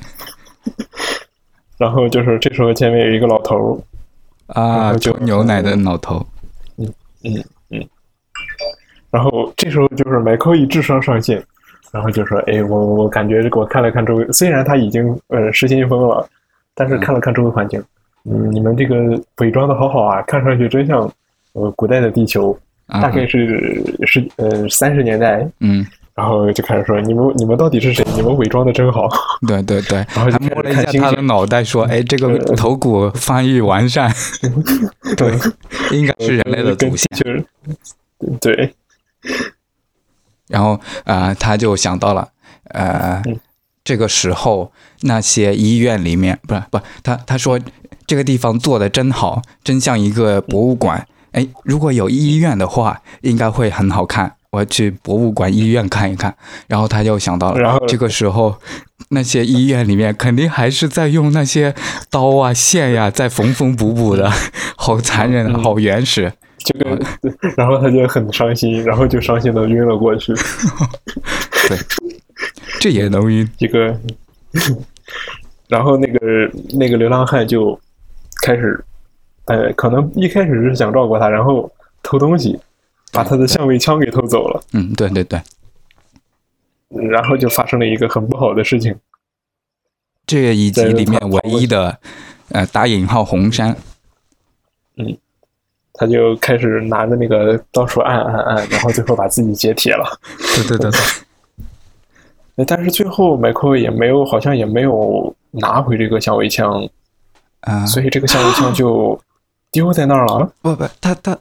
[1.79, 3.83] 然后就是这时候前面有一个老头
[4.49, 6.27] 儿，啊，后就牛奶的老头，
[9.11, 11.43] 然后这时候就是麦克维智商上线，
[11.93, 16.29] 然后就说：“哎，我我感觉这个我看了看周围，虽然他已经呃失心疯了，
[16.75, 17.83] 但是看了看周围环境，
[18.25, 21.11] 嗯，你们这个伪装的好好啊，看上去真像
[21.55, 22.57] 呃古代的地球，
[22.87, 23.01] 啊。
[23.03, 25.85] 大概是十呃三十年代。”嗯，
[26.21, 28.05] 然后就开始说：“你们你们到底是谁？
[28.15, 29.09] 你们伪装的真好。
[29.49, 34.15] 对对对，然后摸了一下他的脑袋，说：“哎，这个头骨发育完善，
[35.17, 35.33] 对，
[35.93, 37.43] 应该是人类的祖先。”就是
[38.39, 38.75] 对，
[40.49, 42.29] 然后呃，他就想到了，
[42.65, 43.41] 呃，嗯
[43.83, 47.59] 这个时候那些医院里面，不是不，他他说
[48.07, 51.07] 这个地方做的真好，真像一个博物馆。
[51.33, 54.35] 哎，如果有医院的话，应该会很好看。
[54.51, 56.35] 我要去博物馆、医院看一看。
[56.67, 58.57] 然后他就想到了，然后这个时候
[59.11, 61.75] 那些医院里面肯定还是在用那些
[62.11, 64.31] 刀啊、线呀、在缝缝补补的，
[64.77, 66.33] 好残忍，啊，好原始。
[66.63, 67.01] 就跟，
[67.57, 70.35] 然后他就很伤心，然后就伤心的晕了过去。
[71.67, 71.79] 对，
[72.79, 73.49] 这也能晕。
[73.57, 73.99] 一个，
[75.69, 76.19] 然后那个
[76.79, 77.81] 那个流浪汉就
[78.43, 78.79] 开始，
[79.47, 82.61] 呃，可能一开始是想照顾他，然后偷东西，
[83.13, 85.41] 把他的相位枪给偷走了，嗯，对对对。
[86.89, 88.95] 然后就发生了一个很不好的事情。
[90.27, 91.99] 这一集里面唯一的，
[92.51, 93.77] 呃，打引号红山，
[95.95, 100.05] 他就开始拿着那个到处按按按， 然后最后把自己解体了。
[100.57, 100.91] 对对对
[102.57, 106.89] 对， 但是最后麦克也没有，好像也没有拿回这个相位枪。
[107.61, 109.21] 啊、所以这个相位枪就
[109.71, 110.51] 丢在那儿了。
[110.63, 111.39] 不不，他他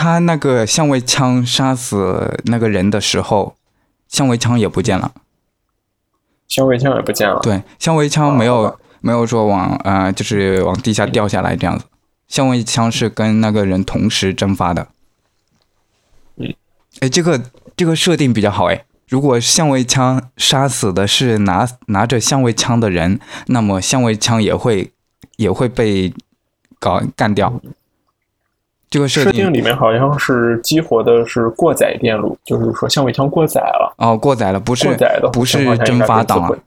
[0.00, 3.56] 他那个相位枪杀死那个人的时候，
[4.06, 5.10] 相位枪也不见了。
[6.46, 7.40] 相位枪也不见了。
[7.42, 11.84] 对，相位枪没有、啊没有说往呃，就是往地下掉下来这样子。
[12.28, 14.86] 相位枪是跟那个人同时蒸发的。
[16.36, 16.54] 嗯，
[17.00, 17.42] 哎，这个
[17.76, 18.84] 这个设定比较好哎。
[19.08, 24.92] 如果相位枪杀死的是拿拿着相位枪的人，那么相位枪也会
[25.38, 26.14] 也会被
[26.78, 27.60] 搞干掉。
[28.90, 36.58] 这个设定设定里面好像是激活的是过载电路，就是说相位枪过载了，哦，过载了，不是过载的不是蒸发档啊是自毁，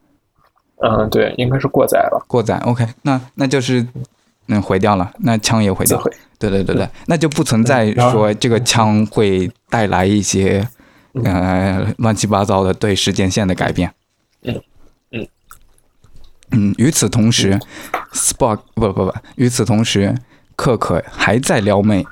[0.82, 2.56] 嗯，对，应该是过载了，过载。
[2.64, 3.86] OK，那那就是
[4.48, 5.96] 嗯毁掉了，那枪也毁掉。
[5.96, 6.12] 自毁。
[6.38, 10.66] 对对对对，那就不存在说这个枪会带来一些
[11.22, 13.92] 呃乱七八糟的对时间线的改变。
[14.42, 14.60] 嗯
[15.12, 15.28] 嗯
[16.50, 17.60] 嗯，与此同时
[18.12, 20.12] ，Spock 不不不，与此同时，
[20.62, 22.06] 克可还在撩妹，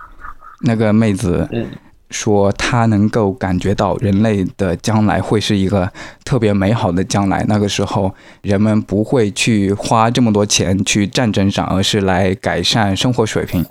[0.63, 1.71] 那个妹子嗯
[2.11, 5.89] 说她能够感觉到人类的将来会是一个
[6.25, 13.65] 特别美好的将来，那个时候人们不会去花这么多钱去战争上，而是来改善生活水平，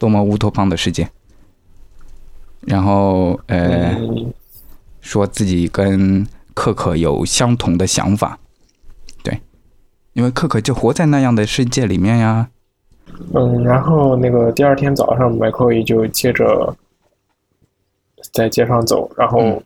[0.00, 1.06] 多么乌托邦的世界。
[2.62, 4.32] 然后呃，嗯
[5.02, 8.38] 说自己跟克可有相同的想法，
[9.22, 9.42] 对，
[10.14, 12.48] 因为克可就活在那样的世界里面呀。
[13.34, 16.74] 嗯，然后那个第二天早上，，Michael 就接着
[18.32, 19.62] 在街上走，然后嗯。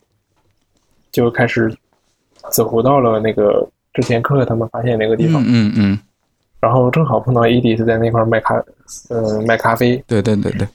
[1.11, 1.74] 就开始
[2.53, 5.98] 走回到了那个之前科克他们发现那个地方，嗯嗯嗯，
[6.61, 8.62] 然后正好碰到伊迪斯在那块儿卖咖，
[9.09, 10.68] 嗯、卖咖啡，对对对对，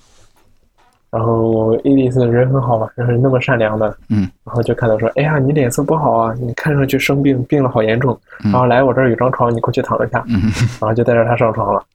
[1.12, 8.52] 然后伊迪斯人很好嘛，人是那么善良的，嗯，然后就看到说，哎呀，你脸色不好啊，你看上去生病，病了好严重，嗯。
[8.52, 10.52] 然后来我这儿有张床，你过去躺一下，嗯。
[10.82, 11.86] 然后就带着他上床了，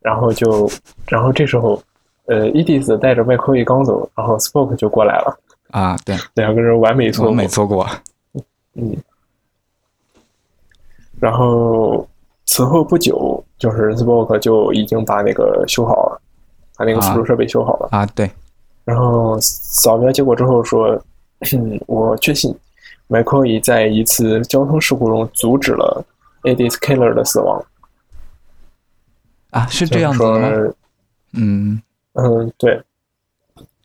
[0.00, 0.70] 然后就，
[1.08, 1.80] 然后这时候，
[2.26, 5.38] 呃，伊迪斯带着麦克伊刚走，然后 Spock 就过来了，
[5.70, 7.86] 啊，对，两个人完美错过完美，错过。
[8.74, 8.96] 嗯，
[11.18, 12.06] 然后
[12.46, 16.20] 此后不久，就是 Spock 就已经把那个修好了，
[16.76, 17.88] 把那个辅助设备修好了。
[17.90, 18.30] 啊，对，
[18.84, 20.90] 然后扫描结果之后说，
[21.52, 22.56] 嗯，我确信
[23.08, 26.04] 麦克伊在一次交通事故中阻止了
[26.44, 27.60] Edith Keller 的死亡。
[29.50, 30.74] 啊，是这样子的吗？
[31.32, 31.82] 嗯，
[32.14, 32.82] 嗯，对，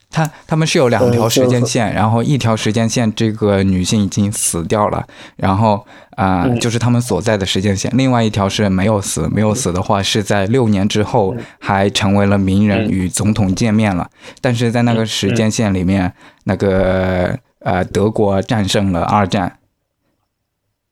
[0.10, 6.60] 他他们是有两条时间线，然后一条时间线这个女性已经死掉了，然后啊、嗯。
[6.60, 11.44] 就是他们所在的时间线，另外一条是没有死，没有死的话是在六年之后嗯。
[11.60, 12.90] 还成为了名人，嗯。
[12.90, 14.10] 与总统见面了，
[14.42, 19.60] 但是在那个时间线里面，那个呃德国战胜了二战，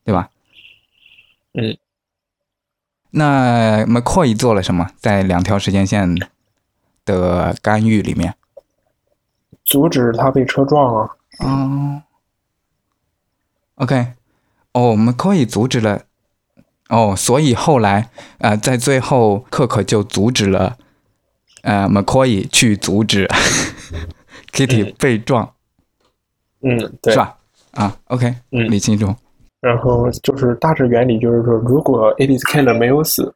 [0.04, 0.30] 对吧？
[1.54, 1.78] 嗯。
[3.12, 4.90] 那 McCoy 做了什么？
[4.98, 6.16] 在两条时间线
[7.06, 8.36] 的干预里面？
[9.64, 11.10] 阻止他被车撞啊。
[11.40, 12.02] 哦
[13.76, 14.14] ，OK，
[14.74, 16.04] 哦，我们可以阻止了。
[16.90, 20.78] 哦，所以后来，呃，在最后，克可就阻止了，
[21.62, 23.30] 呃，McCoy 去阻止
[24.52, 25.54] Kitty 嗯被撞，
[26.62, 27.20] 嗯，对是。
[27.20, 27.38] 吧？
[27.72, 29.16] 啊，OK，嗯理清楚。
[29.62, 33.34] 然后就是大致原理就是说，如果 Edith Keller 没有死，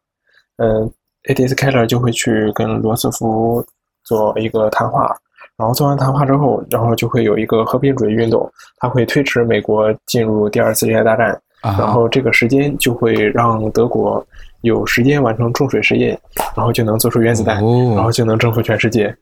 [0.57, 0.91] 嗯
[1.25, 3.63] ，Edith Keller 就会去跟罗斯福
[4.03, 5.15] 做一个谈话，
[5.55, 11.29] 然后做完谈话之后，然后就会有一个和平主义运动，它会推迟美国进入第二次世界大战，
[11.61, 14.25] 啊，然后这个时间就会让德国
[14.61, 16.19] 有时间完成重水实验，
[16.55, 19.15] 然后就能做出原子弹，然哦后，就能征服全世界。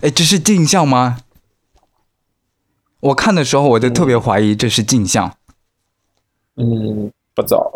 [0.00, 1.18] 哎，这是镜像吗？
[3.00, 5.26] 我看的时候，我就特别怀疑这是镜像。
[5.26, 5.32] 嗯，
[7.34, 7.72] 不早。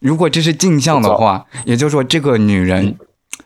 [0.00, 2.98] 如果这是镜像的话，也就是说，这个女人，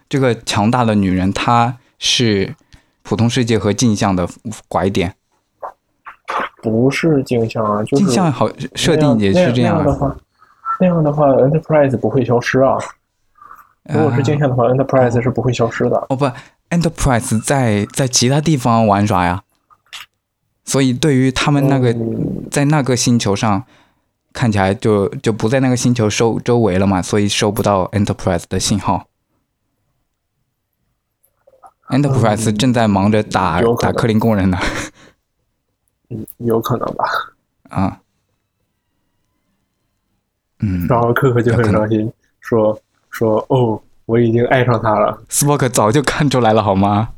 [0.09, 2.55] 这个强大的女人，她是
[3.03, 4.29] 普通世界和镜像的
[4.69, 5.15] 拐点。
[6.63, 9.83] 不是镜像啊，就是镜像好设定也是这样啊。
[9.85, 10.17] 那样的话，
[10.81, 12.79] 那样的话，Enterprise 不会消失啊。
[13.83, 16.07] 如果是镜像的话，Enterprise 是不会消失的。
[16.09, 16.25] 哦不
[16.71, 19.43] ，Enterprise 在在其他地方玩耍呀，
[20.65, 23.65] 所以对于他们那个、嗯在那个星球上，
[24.33, 29.09] 看起来就就不在那个星球周周围了嘛，所以收不到 Enterprise 的信号。
[31.89, 34.59] Enterprise 嗯正在忙着打、打克林工人呢，
[36.11, 37.05] 嗯，有可能吧。
[37.71, 38.01] 啊，
[40.61, 45.23] 嗯，然后克克就很伤心，说说哦，我已经爱上他了。
[45.29, 47.14] 斯波克早就看出来了好吗？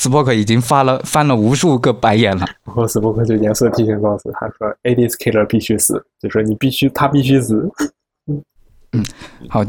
[0.00, 2.46] 斯波克已经发了翻了无数个白眼了。
[2.64, 7.70] 然后斯波克就严肃提醒告诉他说，Edith Keller 必须死，就说你必须，他必须死。
[8.92, 9.04] 嗯
[9.50, 9.62] 好，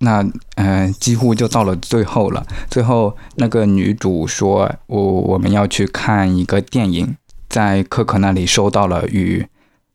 [0.00, 2.44] 那呃，几乎就到了最后了。
[2.68, 7.16] 最后那个女主说，我我们要去看一个电影，
[7.48, 9.46] 在可可那里收到了与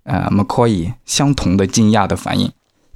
[0.03, 2.49] 呃 McCoy 相同的惊讶的反应。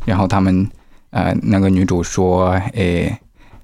[0.05, 0.65] 然后他们
[1.09, 3.19] 呃，那个女主说，诶，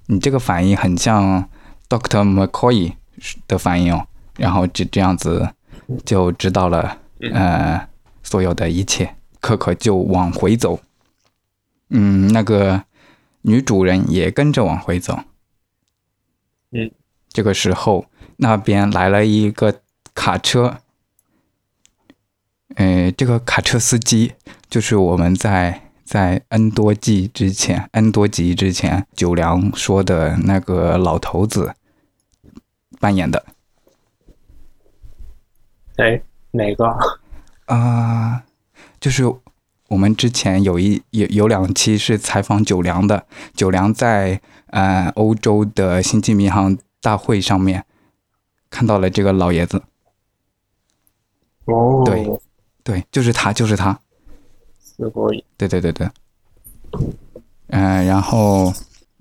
[0.07, 1.47] 你这个反应很像
[1.87, 2.91] Doctor McCoy
[3.47, 4.07] 的反应哦。
[4.37, 5.53] 然后就这样子
[6.05, 6.97] 就知道了
[7.33, 7.87] 呃
[8.23, 9.15] 所有的一切。
[9.39, 10.79] 可可就往回走。
[11.89, 12.85] 嗯，那个
[13.41, 15.19] 女主人也跟着往回走。
[16.71, 16.89] 嗯，
[17.27, 18.05] 这个时候
[18.37, 19.81] 那边来了一个
[20.15, 20.77] 卡车。
[22.75, 24.31] 呃，这个卡车司机
[24.69, 31.75] 就是我们在在 N 多季之前，N 多集之前九良说的那个老头子
[33.02, 33.44] 扮演的。
[35.96, 36.84] 哎，哪个？
[37.66, 38.44] 啊，
[39.00, 39.24] 就是。
[39.88, 47.86] 我们之前有一有有两期是采访九良的，九良在呃欧洲的星际迷航大会上面
[48.68, 49.82] 看到了这个老爷子。
[51.64, 52.38] 哦，对，
[52.84, 53.98] 对，就是他，就是他。
[54.78, 55.42] すごい。
[55.56, 56.10] 对对对对。
[57.68, 58.74] 嗯，然后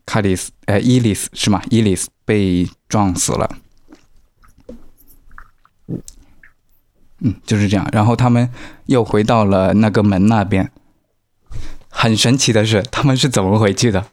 [0.06, 1.62] 卡里斯，呃，伊丽丝是吗？
[1.70, 3.50] 伊丽丝被撞死了。
[7.25, 7.89] 嗯，就是这样。
[7.93, 8.51] 然后他们
[8.87, 10.71] 又回到了那个门那边。
[11.95, 14.05] 很神奇的是，他们是怎么回去的？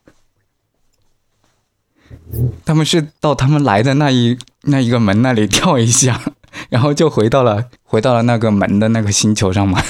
[2.65, 6.19] 他们是到他们来的那一那一个门那里跳一下，
[6.69, 9.81] 然后就回到了回到了那个门的那个星球上吗？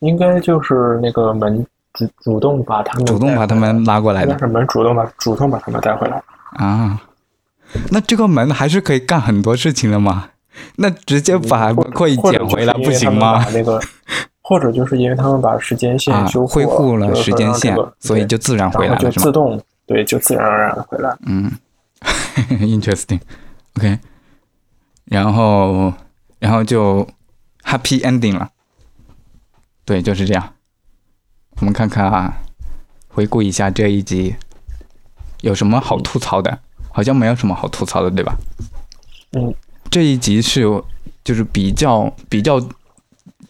[0.00, 4.36] 应该就是那个门主主动把他们主动把他们拉过来的。
[4.38, 6.20] 是门主动把主动把他们带回来
[6.56, 7.00] 啊？
[7.90, 10.30] 那这个门还是可以干很多事情的吗？
[10.76, 13.44] 那直接把可以捡回来不行吗？
[13.52, 13.80] 那个，
[14.42, 21.16] 或者就是因为他们把时间线修恢复了时间线，所以就自然回来了，就自动对，就自然而然的回来。
[21.26, 21.50] 嗯，
[22.48, 23.98] interesting，OK，
[25.06, 25.92] 然后
[26.38, 27.06] 然后就
[27.64, 28.50] happy ending 了，
[29.84, 30.52] 对，就是这样。
[31.60, 32.32] 我们看看啊，
[33.08, 34.36] 回顾一下这一集
[35.42, 36.58] 有什么好吐槽的？
[36.94, 38.36] 好像没有什么好吐槽的，对吧？
[39.32, 39.54] 嗯。
[39.92, 40.82] 这一集是有
[41.22, 42.58] 就是比较比较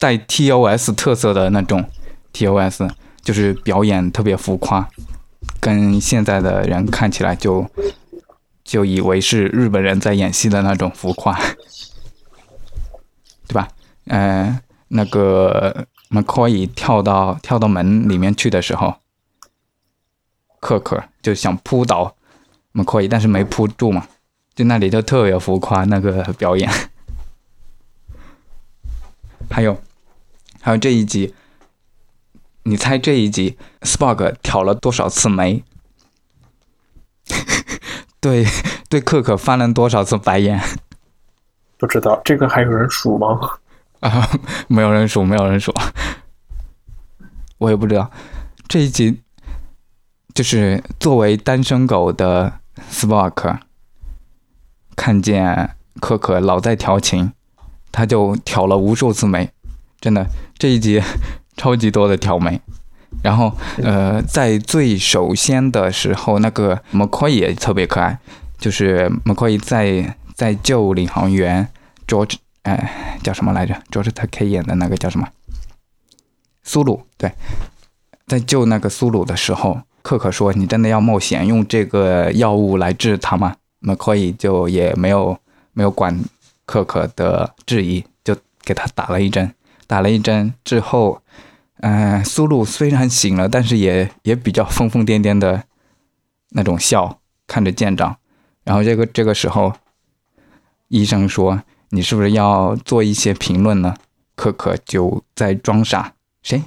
[0.00, 1.88] 带 TOS 特色的那种
[2.32, 2.90] TOS，
[3.22, 4.88] 就是表演特别浮夸，
[5.60, 7.64] 跟现在的人看起来就
[8.64, 11.38] 就以为是日本人在演戏的那种浮夸，
[13.46, 13.68] 对吧？
[14.06, 18.96] 呃，那个 McCoy 跳到跳到门里面去的时候，
[20.58, 22.16] 克克就想扑倒
[22.72, 24.08] McCoy，但是没扑住嘛。
[24.54, 26.70] 就那里就特别浮夸那个表演，
[29.50, 29.80] 还有，
[30.60, 31.34] 还有这一集，
[32.64, 35.64] 你猜这一集 Spock 挑了多少次眉？
[38.20, 38.44] 对
[38.90, 40.60] 对，克克翻了多少次白眼？
[41.78, 43.58] 不知道这个还有人数吗？
[44.00, 44.28] 啊，
[44.68, 45.72] 没有人数，没有人数，
[47.58, 48.10] 我也不知道。
[48.68, 49.22] 这一集
[50.34, 52.60] 就是作为单身狗的
[52.90, 53.58] Spock。
[54.96, 57.32] 看见可可老在调情，
[57.90, 59.50] 他就挑了无数次眉，
[60.00, 60.26] 真的
[60.56, 61.02] 这一集
[61.56, 62.60] 超级多的挑眉。
[63.22, 63.52] 然后
[63.82, 68.18] 呃，在最首先的时候，那个 McCoy 也特别可爱，
[68.58, 71.68] 就是 McCoy 在在救领航员
[72.06, 75.28] George，哎叫什么来着？George Takei 演的那个叫什么？
[76.64, 77.32] 苏鲁对，
[78.26, 85.36] 在救那个苏鲁的时候，可可说：“你真的要冒险用这个药物来治他吗？” McCoy 就也没有
[85.72, 86.22] 没有管
[86.64, 89.54] 可可的质疑，就给他打了一针。
[89.86, 91.20] 打了一针之后，
[91.78, 95.64] 嗯，苏露虽然醒了，但是也也比较疯疯癫癫的
[96.50, 98.16] 那种笑，看着舰长。
[98.64, 99.74] 然后这个这个时候，
[100.88, 103.96] 医生说：“你是不是要做一些评论呢？”
[104.34, 106.62] 可可就在装傻：“谁？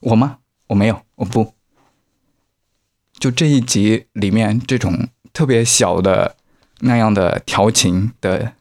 [0.00, 0.38] 我吗？
[0.66, 1.54] 我没有，我不。”
[3.18, 6.36] 就这一集里面这种特别小的。
[6.80, 8.52] 那样的调情的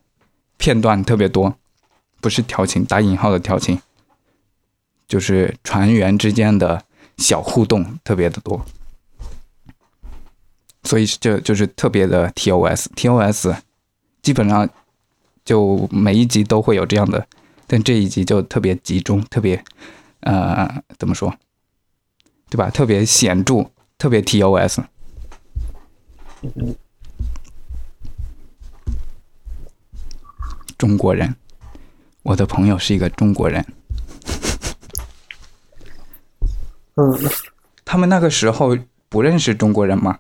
[0.58, 1.56] 片段特别多，
[2.22, 3.80] 不是调情打引号的调情，
[5.08, 6.84] 就是船员之间的
[7.18, 8.66] 小互动特别的多，
[10.84, 13.58] 所以这就是特别的 TOS，TOS
[14.22, 14.70] 基本上
[15.46, 17.26] 就每一集都会有这样的，
[17.68, 19.64] 但这一集就特别集中，特别
[20.22, 21.34] 呃怎么说，
[22.50, 22.70] 对吧？
[22.70, 24.84] 特别显著，特别 TOS。
[30.80, 31.36] 中国人，
[32.24, 33.64] 我的朋友是一个中国人。
[36.96, 37.14] 嗯，
[37.84, 38.76] 他们那个时候
[39.10, 40.18] 不认识中国人吗？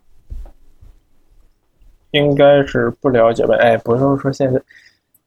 [2.12, 3.55] 应该是不了解吧？
[3.62, 4.62] 哎，不是说现在，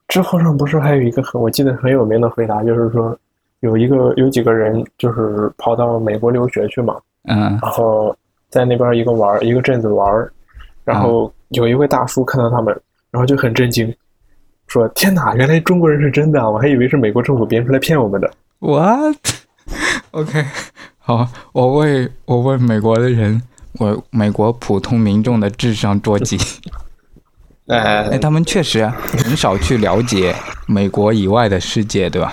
[0.07, 3.19] 知乎上不是还有一个很我记得很有名的回答，就是说
[3.61, 8.15] 有一个有几个人就是跑到美国留学去嘛，嗯然后
[8.51, 10.31] 在那边一个玩一个镇子玩，
[10.85, 12.79] 然后有一位大叔看到他们，
[13.11, 13.95] 然后就很震惊，
[14.73, 16.49] 说：“天哪，原来中国人是真的啊！
[16.49, 18.31] 我还以为是美国政府编出来骗我们的。
[18.61, 20.47] ，what？OK，
[20.99, 23.43] 好，我为我为美国的人，
[23.79, 26.39] 我美国普通民众的智商捉急。
[27.69, 30.35] 哎 哎，他们确实很少去了解
[30.67, 32.33] 美国以外的世界，对吧？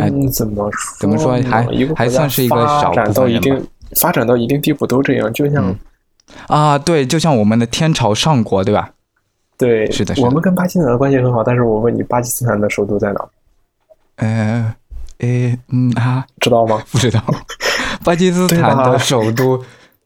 [0.00, 0.70] 哎嗯，怎么说？
[0.98, 1.64] 怎么说还
[1.94, 3.66] 还算是一个少发展部分人吧到一定
[4.00, 5.76] 发展到一定地步都这样，就像、嗯
[6.48, 8.90] 啊，对，就像我们的天朝上国，对吧？
[9.58, 13.28] 对，是的是的我们跟巴基斯坦的关系很好，但是我问你，巴基斯坦的首都在哪？
[14.16, 14.74] 呃，
[15.18, 16.82] 诶，嗯啊，知道吗？
[16.90, 17.22] 不知道，
[18.04, 19.62] 巴基斯坦的首都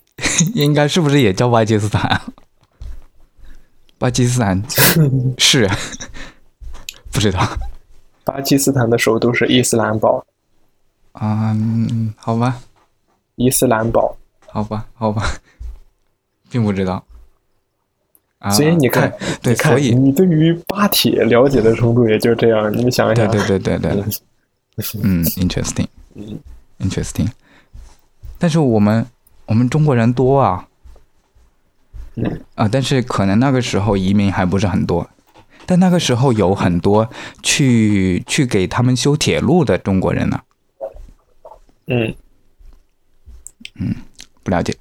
[0.54, 2.22] 应该是不是也叫巴基斯坦啊？
[3.98, 4.62] 巴基斯坦
[5.38, 5.68] 是
[7.12, 7.40] 不知道
[8.24, 10.24] 巴基斯坦的首都是伊斯兰堡，
[11.12, 12.60] 啊、嗯，好吧，
[13.36, 14.16] 伊斯兰堡。
[14.46, 15.22] 好吧，好吧，
[16.50, 17.04] 并不知道。
[18.40, 19.08] 啊、所以你看，
[19.42, 23.90] 对，对，看所以你对于巴铁了解的程度也就这样，你想一想，对对对对，
[25.02, 26.38] 嗯，interesting，嗯
[26.78, 27.28] interesting。
[28.38, 29.06] 但是我们
[29.44, 30.66] 我们中国人多啊，
[32.16, 35.06] 嗯啊，但是可能那个时候移民还不是很多，
[35.66, 37.10] 但那个时候有很多
[37.42, 40.40] 去去给他们修铁路的中国人呢、
[41.88, 42.14] 嗯
[43.74, 43.94] 嗯，
[44.42, 44.74] 不了解。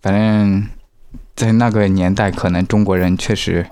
[0.00, 0.68] 反正，
[1.38, 3.64] 在那个年代，可能中国人确实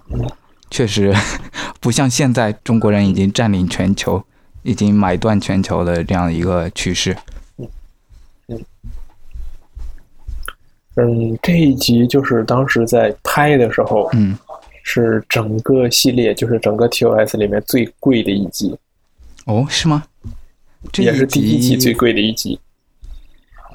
[0.70, 1.12] 确实
[1.80, 4.22] 不像现在，中国人已经占领全球，
[4.62, 7.16] 已经买断全球的这样一个趋势。
[10.94, 14.38] 嗯，这一集就是当时在拍的时候，嗯，
[14.84, 18.78] 是整个系列，就是整个 TOS 里面最贵的一集，
[19.46, 20.04] 哦，是吗？
[20.92, 22.60] 这也是第一集最贵的一集。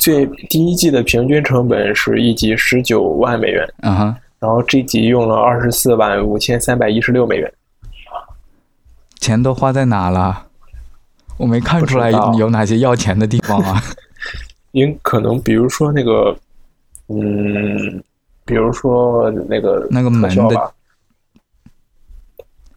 [0.02, 7.54] 最第一季的平均成本是一集十九万美元，嗯哼，然后这集用了二十四万五千三百一十六美元。
[9.20, 10.48] 钱都花在哪了？
[11.38, 13.80] 我没看出来有哪些要钱的地方啊。
[14.74, 16.36] 您可能比如说那个，
[17.08, 18.04] 嗯，
[18.44, 20.74] 比如说那个那个门的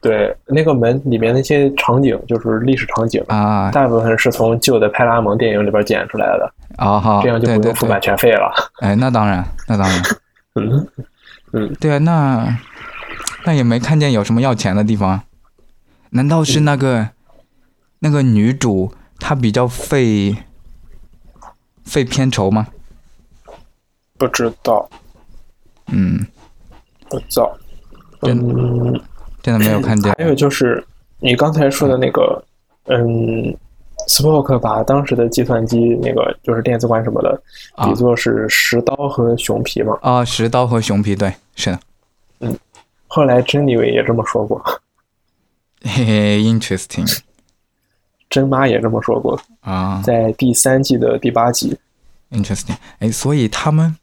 [0.05, 3.70] 对，那个门里面那些场景就是历史场景，啊。
[3.70, 8.52] 大部分是从旧的派拉蒙电影里边剪出来的，啊好，这样就对对不用付版对，权费了。
[8.80, 10.02] 哎，那当然，那当然，
[10.61, 10.86] 嗯
[11.52, 12.59] 嗯，对啊，那
[13.46, 15.22] 那也没看见有什么要钱的地方。
[16.11, 17.09] 难道是那个、
[18.00, 20.36] 那个女主她比较费
[21.84, 22.66] 费片酬吗？
[24.18, 24.88] 不知道，
[25.86, 26.26] 嗯，
[27.09, 27.57] 不知道。
[28.22, 29.00] 真嗯，
[29.45, 30.11] 真的没有看见。
[30.16, 30.82] 还有就是
[31.20, 32.42] 你刚才说的那个，
[32.86, 33.55] 嗯
[34.09, 37.38] ，Spock 把当时的计算机那个就是电子管什么的
[37.74, 39.99] 啊比作是石刀和熊皮嘛。
[40.01, 41.80] 啊，石刀和熊皮，对，是的，
[42.40, 42.59] 嗯
[43.07, 44.59] 后来珍妮伟也这么说过，
[45.82, 47.20] 嘿嘿，interesting
[48.30, 51.78] 珍妈也这么说过，啊在第三季的第八集。
[52.30, 53.95] ，interesting，哎，所以他们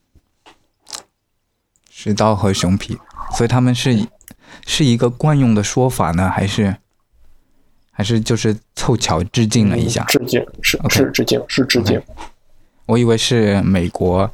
[1.89, 2.95] 石刀和熊皮，
[3.35, 4.07] 所以他们是
[4.65, 6.75] 是一个惯用的说法呢，还是
[7.91, 10.03] 还是就是凑巧致敬了一下？
[10.05, 10.79] 致敬是
[11.11, 12.01] 致敬是致敬。
[12.85, 14.29] 我以为是美国，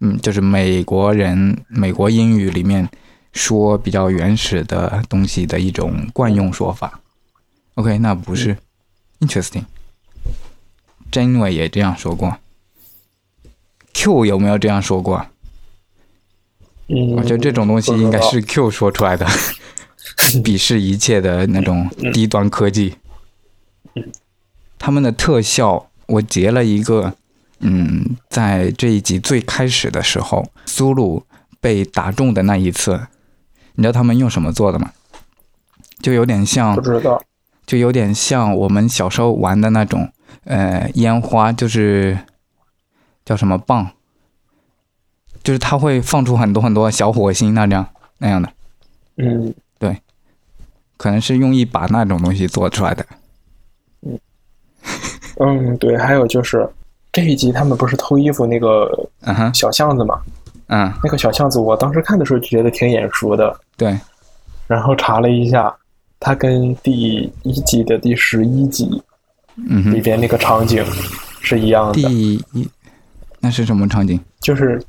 [0.00, 2.88] 嗯，就是美国人美国英语里面
[3.32, 7.00] 说比较原始的东西的一种惯用说法。
[7.74, 8.56] OK，那不是、
[9.20, 9.64] interesting。
[11.10, 12.38] 真伟也这样说过。
[13.92, 15.26] Q 有没有这样说过？
[16.88, 19.26] 嗯，我觉得这种东西应该是 Q 说出来的，
[20.44, 22.94] 鄙视一切的那种低端科技。
[24.78, 27.14] 他们的特效，我截了一个，
[27.60, 31.24] 嗯，在这一集最开始的时候，苏鲁
[31.60, 33.06] 被打中的那一次，
[33.74, 34.92] 你知道他们用什么做的吗？
[36.00, 37.20] 就有点像不，知道。
[37.66, 40.12] 就有点像我们小时候玩的那种，
[40.44, 42.16] 呃，烟花，就是
[43.24, 43.90] 叫什么棒，
[45.46, 47.86] 就是它会放出很多很多小火星那样
[48.18, 48.48] 那样的，
[49.18, 49.54] 嗯。
[49.78, 49.96] 对。
[50.96, 53.06] 可能是用一把那种东西做出来的。
[55.38, 56.68] 嗯，对，还有就是
[57.12, 59.08] 这一集他们不是偷衣服那个
[59.54, 60.20] 小巷子嘛？
[60.66, 63.96] 嗯，那个小巷子，我当时看的时候就觉得挺眼熟的，对，
[64.66, 65.72] 然后查了一下，
[66.18, 69.00] 它跟第一集的第十一集
[69.92, 70.84] 里边那个场景
[71.40, 71.92] 是一样的。
[71.92, 72.42] 第一
[73.38, 74.18] 那是什么场景？
[74.40, 74.82] 就是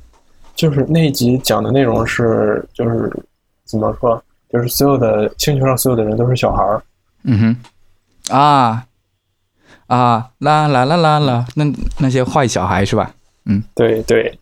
[0.58, 3.08] 就是那一集讲的内容是就是
[3.64, 6.82] 怎么说，就是所有的星球上所有的人都是小孩儿，
[7.22, 7.38] 嗯
[8.28, 8.84] 哼，啊
[9.86, 11.64] 啊啦啦啦啦啦，那
[11.98, 13.14] 那些坏小孩是吧？
[13.44, 13.62] 嗯。
[13.76, 14.36] 对对，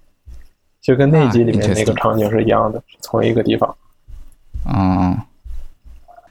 [0.81, 3.77] 就跟那一集里面啊那个场景是一样的，同一个地方。
[4.65, 5.19] 嗯，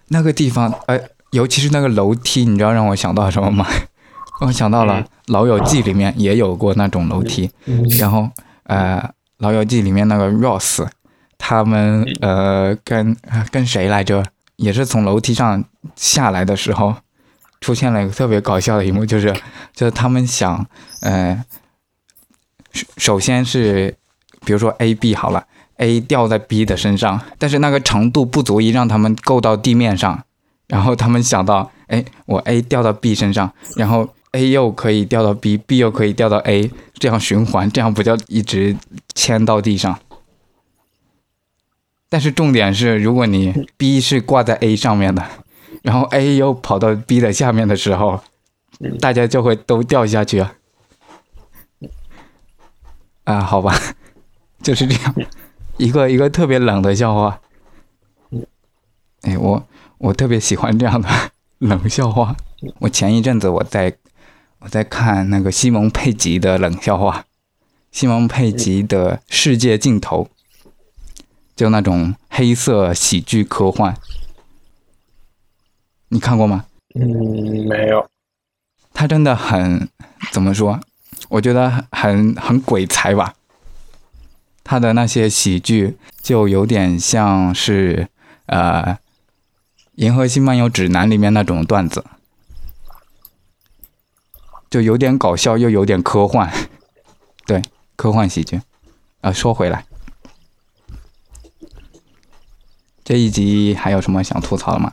[0.07, 3.67] 那个地方，哎，尤其是那个楼梯，你知道让我想到什么吗？
[4.41, 4.95] 我想到了
[5.27, 7.87] 《老友记》里面也有过那种楼梯，嗯。
[7.99, 8.27] 然后
[8.63, 8.99] 呃，
[9.37, 10.87] 《老友记》里面那个 Ross，
[11.37, 14.23] 他们呃跟呃跟谁来着？
[14.57, 15.65] 也是从楼梯上
[15.97, 16.95] 下来的时候，
[17.59, 19.33] 出现了一个特别搞笑的一幕，就是
[19.73, 20.65] 就是他们想
[21.01, 21.43] 呃，
[22.71, 23.93] 首首先是
[24.45, 30.23] 比如说 A B 好了，A 掉在 B 的身上，但是那个长度不足以让他们够到地面上，
[30.69, 38.75] 然后他们想到，哎，我 A 掉到 B 身上，然后 A 又可以掉到 B，B 又可以掉到 A，这样循环，这样不就一直
[39.13, 39.97] 牵到地上？
[42.09, 45.25] 但是重点是，如果你 B 是挂在 A 上面的，
[45.81, 48.21] 然后 A 又跑到 B 的下面的时候，
[48.99, 50.53] 大家就会都掉下去啊。
[53.23, 53.73] 啊，好吧，
[54.61, 55.15] 就是这样，
[55.77, 57.41] 一个一个特别冷的笑话。
[59.21, 59.67] 哎，我
[59.97, 61.09] 我特别喜欢这样的
[61.57, 62.35] 冷笑话。
[62.79, 63.97] 我前一阵子我在
[64.65, 67.25] 我在看那个西蒙佩吉的冷笑话，
[67.91, 70.27] 西蒙佩吉的《世界尽头》，
[71.55, 73.95] 就那种黑色喜剧科幻，
[76.09, 76.65] 你看过吗？
[76.95, 77.05] 嗯，
[77.67, 78.09] 没有。
[78.91, 79.87] 他真的很
[80.31, 80.79] 怎么说？
[81.29, 83.35] 我觉得很很鬼才吧。
[84.63, 88.07] 他的那些喜剧就有点像是
[88.47, 88.81] 呃
[89.93, 92.03] 《银河系漫游指南》里面那种段子，
[94.75, 96.51] 就有点搞笑又有点科幻，
[97.47, 97.61] 对，
[97.95, 98.59] 科幻喜剧。
[99.21, 99.85] 啊、说回来，
[103.01, 104.91] 这一集还有什么想吐槽的吗？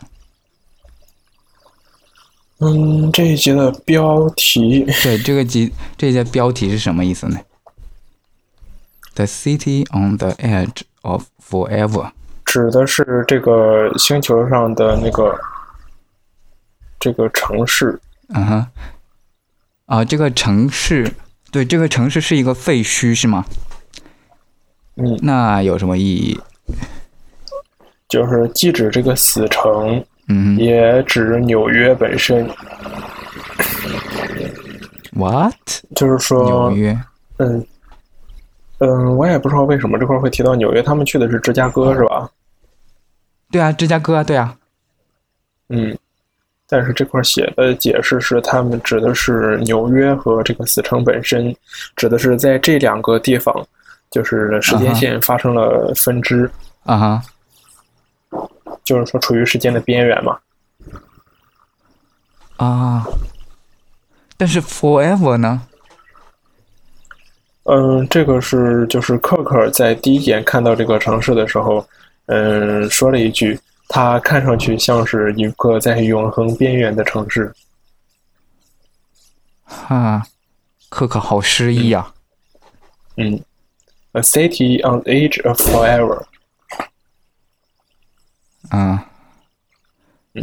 [2.60, 7.40] 嗯，这一集的标题， 对，这个集这一节标题是什么意思呢
[9.16, 12.12] ？The city on the edge of forever。
[12.44, 15.36] 指的是这个星球上的那个
[17.00, 18.00] 这个城市。
[18.28, 18.66] 嗯哼，
[19.92, 21.06] 啊，这个城市，
[21.50, 23.44] 对，这个城市是一个废墟是吗？
[24.96, 26.40] 嗯，那有什么意义？
[28.08, 32.48] 就是既指这个死城，嗯也指纽约本身。
[35.12, 35.52] ，What？
[35.94, 36.98] 就是说纽，约？
[37.36, 37.66] 嗯
[38.78, 42.30] 嗯，我也不知道为什么这块儿会提到纽约，他们去的是芝加哥是吧？
[43.50, 44.56] 对啊，芝加哥啊，对啊。
[45.68, 45.94] 嗯，
[46.72, 51.54] 但是这块写的解释是，他们指的是纽约和这个死城本身，
[51.96, 53.54] 指的是在这两个地方，
[54.10, 56.50] 就是时间线发生了分支，
[56.84, 57.22] 啊哈，
[58.84, 60.38] 就是说处于时间的边缘嘛。
[62.56, 63.04] 啊。
[64.38, 65.60] 但是 forever 呢？
[67.64, 71.86] 嗯，这个是就是克克在第一眼看到这个城市的时候，
[72.28, 73.60] 嗯，说了一句，
[73.94, 77.52] 它看上去像是一个在永恒边缘的城市。
[79.66, 80.22] 哈，
[80.88, 82.14] 可可好诗意啊。
[83.18, 83.38] 嗯
[84.12, 86.24] ，A city on the edge of forever。
[88.70, 88.98] 嗯，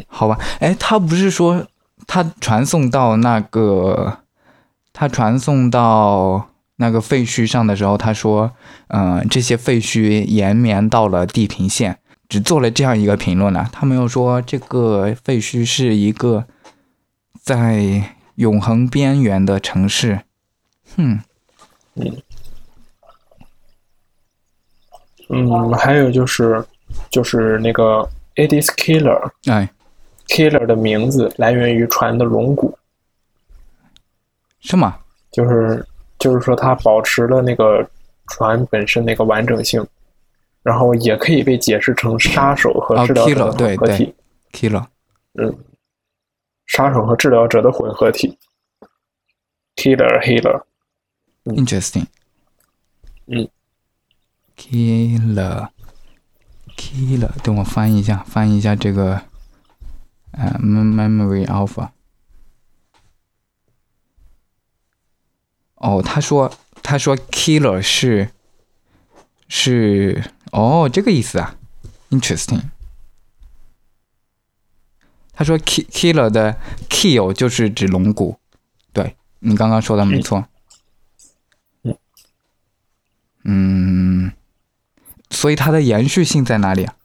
[0.08, 1.66] 好吧，哎，他不是说
[2.06, 4.20] 他传送到那个，
[4.93, 8.52] 他传送到那个废墟上的时候，他说，
[8.89, 11.97] 嗯、这些废墟延绵到了地平线，
[12.30, 16.46] 只做了这样一个评论呢、他没有说这个废墟是一个
[17.42, 20.22] 在永恒边缘的城市。
[20.96, 21.20] 哼，
[25.30, 26.64] 嗯，还有就是，
[27.10, 29.70] 就是那个 Edith Killer 哎
[30.28, 32.78] ，Killer 的名字来源于船的龙骨，
[34.60, 34.98] 是吗？
[35.32, 35.86] 就是
[36.18, 37.88] 就是说它保持了那个
[38.28, 39.86] 船本身那个完整性，
[40.64, 44.16] 然后也可以被解释成杀手和哦治疗者的对混合体。
[44.51, 44.86] Killer，
[45.34, 45.57] 嗯，
[46.66, 48.38] 杀手和治疗者的混合体。
[49.76, 52.07] Killer Healer，Interesting。
[53.28, 53.47] 嗯
[54.57, 55.70] ，killer
[56.76, 59.22] killer，等我翻译一下，翻译一下这个
[60.32, 61.89] 呃 mem- memory alpha。
[65.76, 66.51] 哦，他说
[66.84, 68.32] 他说 killer 是
[69.50, 71.58] 是哦这个意思啊
[72.12, 72.62] ，interesting。
[75.34, 76.56] 他说 ki killer 的
[76.89, 78.39] kill 就是指龙骨，
[78.93, 80.45] 对你刚刚说的没错。
[83.43, 84.32] 嗯，
[85.30, 86.95] 所以它的延续性在哪里啊？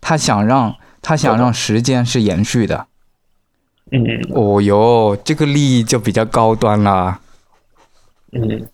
[0.00, 2.86] 他想让他想让时间是延续的。
[3.90, 4.00] 嗯
[4.30, 7.20] 哦哟，这个利益就比较高端了。
[8.30, 8.68] 嗯，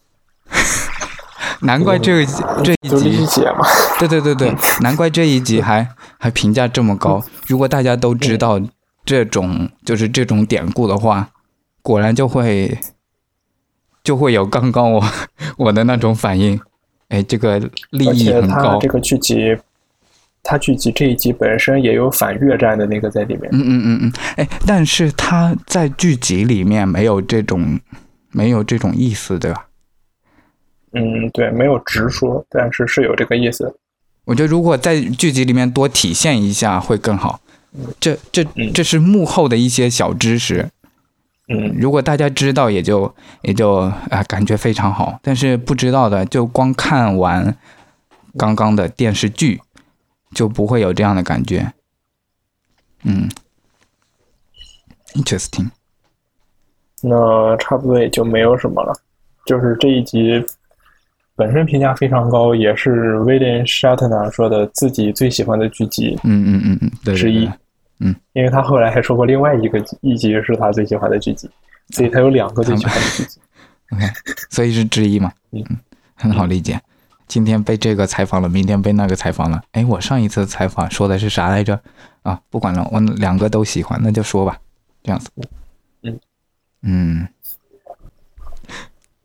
[1.64, 2.88] 难怪这个这一
[3.26, 3.42] 集。
[3.98, 5.88] 对对对对，难怪这一集还
[6.18, 7.22] 还评价这么高。
[7.46, 8.60] 如果大家都知道
[9.04, 11.28] 这种就是这种典故的话，
[11.82, 12.78] 果然就会
[14.02, 15.04] 就会有刚刚我
[15.58, 16.60] 我的那种反应。
[17.08, 17.58] 哎，这个
[17.90, 18.88] 利益很高这。
[18.88, 19.56] 个剧集，
[20.42, 23.48] 它剧集这一集本身也有反越战的那个在里面。
[23.52, 27.78] 嗯嗯嗯嗯，哎，但是他在剧集里面没有这种
[28.32, 29.66] 没有这种意思，对吧？
[30.94, 33.76] 嗯，对，没有直说，但是是有这个意思。
[34.24, 37.40] 我觉得如果在剧集里面多体现一下会更好。
[37.98, 40.70] 这这嗯这是幕后的一些小知识，
[41.48, 43.78] 嗯如果大家知道也就也就
[44.10, 47.56] 啊、感觉非常好，但是不知道的就光看完
[48.38, 49.60] 刚刚的电视剧
[50.32, 51.72] 就不会有这样的感觉。
[53.02, 53.28] 嗯
[55.14, 55.70] ，interesting。
[57.02, 58.96] 那差不多也就没有什么了。
[59.46, 60.42] 就是这一集
[61.36, 67.52] 本身评价非常高，也是威廉·沙特纳说的自己最喜欢的剧集，嗯嗯嗯嗯，对之一对
[67.98, 71.50] 对，因为他后来还说过另外一个一集是他最喜欢的剧集，
[71.90, 73.40] 所以他有两个最喜欢的剧集。
[73.92, 74.04] OK，
[74.50, 75.76] 所以是之一嘛，嗯嗯，
[76.14, 76.80] 很好理解。
[77.26, 79.62] 今天被这个采访了，明天被那个采访了。
[79.72, 81.80] 哎，我上一次采访说的是啥来着？
[82.22, 84.58] 啊，不管了，我两个都喜欢，那就说吧，
[85.02, 85.30] 这样子。
[86.02, 86.20] 嗯
[86.82, 87.28] 嗯，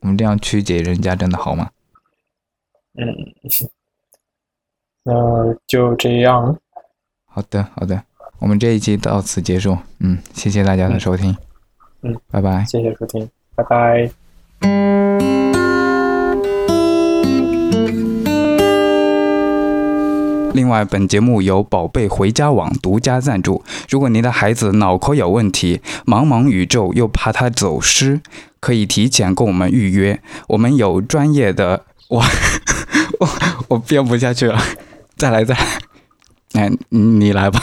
[0.00, 1.68] 我们这样曲解人家真的好吗？
[2.98, 3.06] 嗯，
[5.04, 6.58] 那就这样。
[7.26, 8.02] 好的，好的，
[8.40, 9.78] 我们这一期到此结束。
[10.00, 11.36] 嗯，谢谢大家的收听。
[12.02, 12.64] 嗯，拜拜。
[12.64, 14.10] 谢谢收听，拜拜。
[20.52, 23.62] 另外，本节目由宝贝回家网独家赞助。
[23.88, 28.20] 如果您的孩子脑壳有问题，茫茫宇宙又怕他走失，
[28.58, 30.20] 可以提前跟我们预约。
[30.48, 32.22] 我们有专业的，我
[33.20, 33.28] 我
[33.68, 34.58] 我编不下去了，
[35.16, 37.60] 再来再来，哎，你来吧。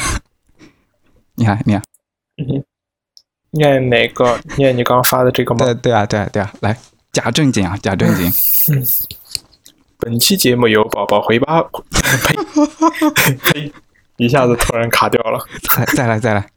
[1.36, 1.82] 你看，你看，
[3.52, 4.40] 念哪个？
[4.58, 5.66] 念你刚发的这个吗？
[5.66, 6.78] 对对啊，对啊，对啊，来，
[7.12, 8.32] 假正经啊，假正经。
[10.00, 11.64] 本期节目由宝宝回吧，
[13.16, 13.74] 呸呸，
[14.18, 15.44] 一下子突然卡掉了。
[15.76, 16.40] 再再来再来，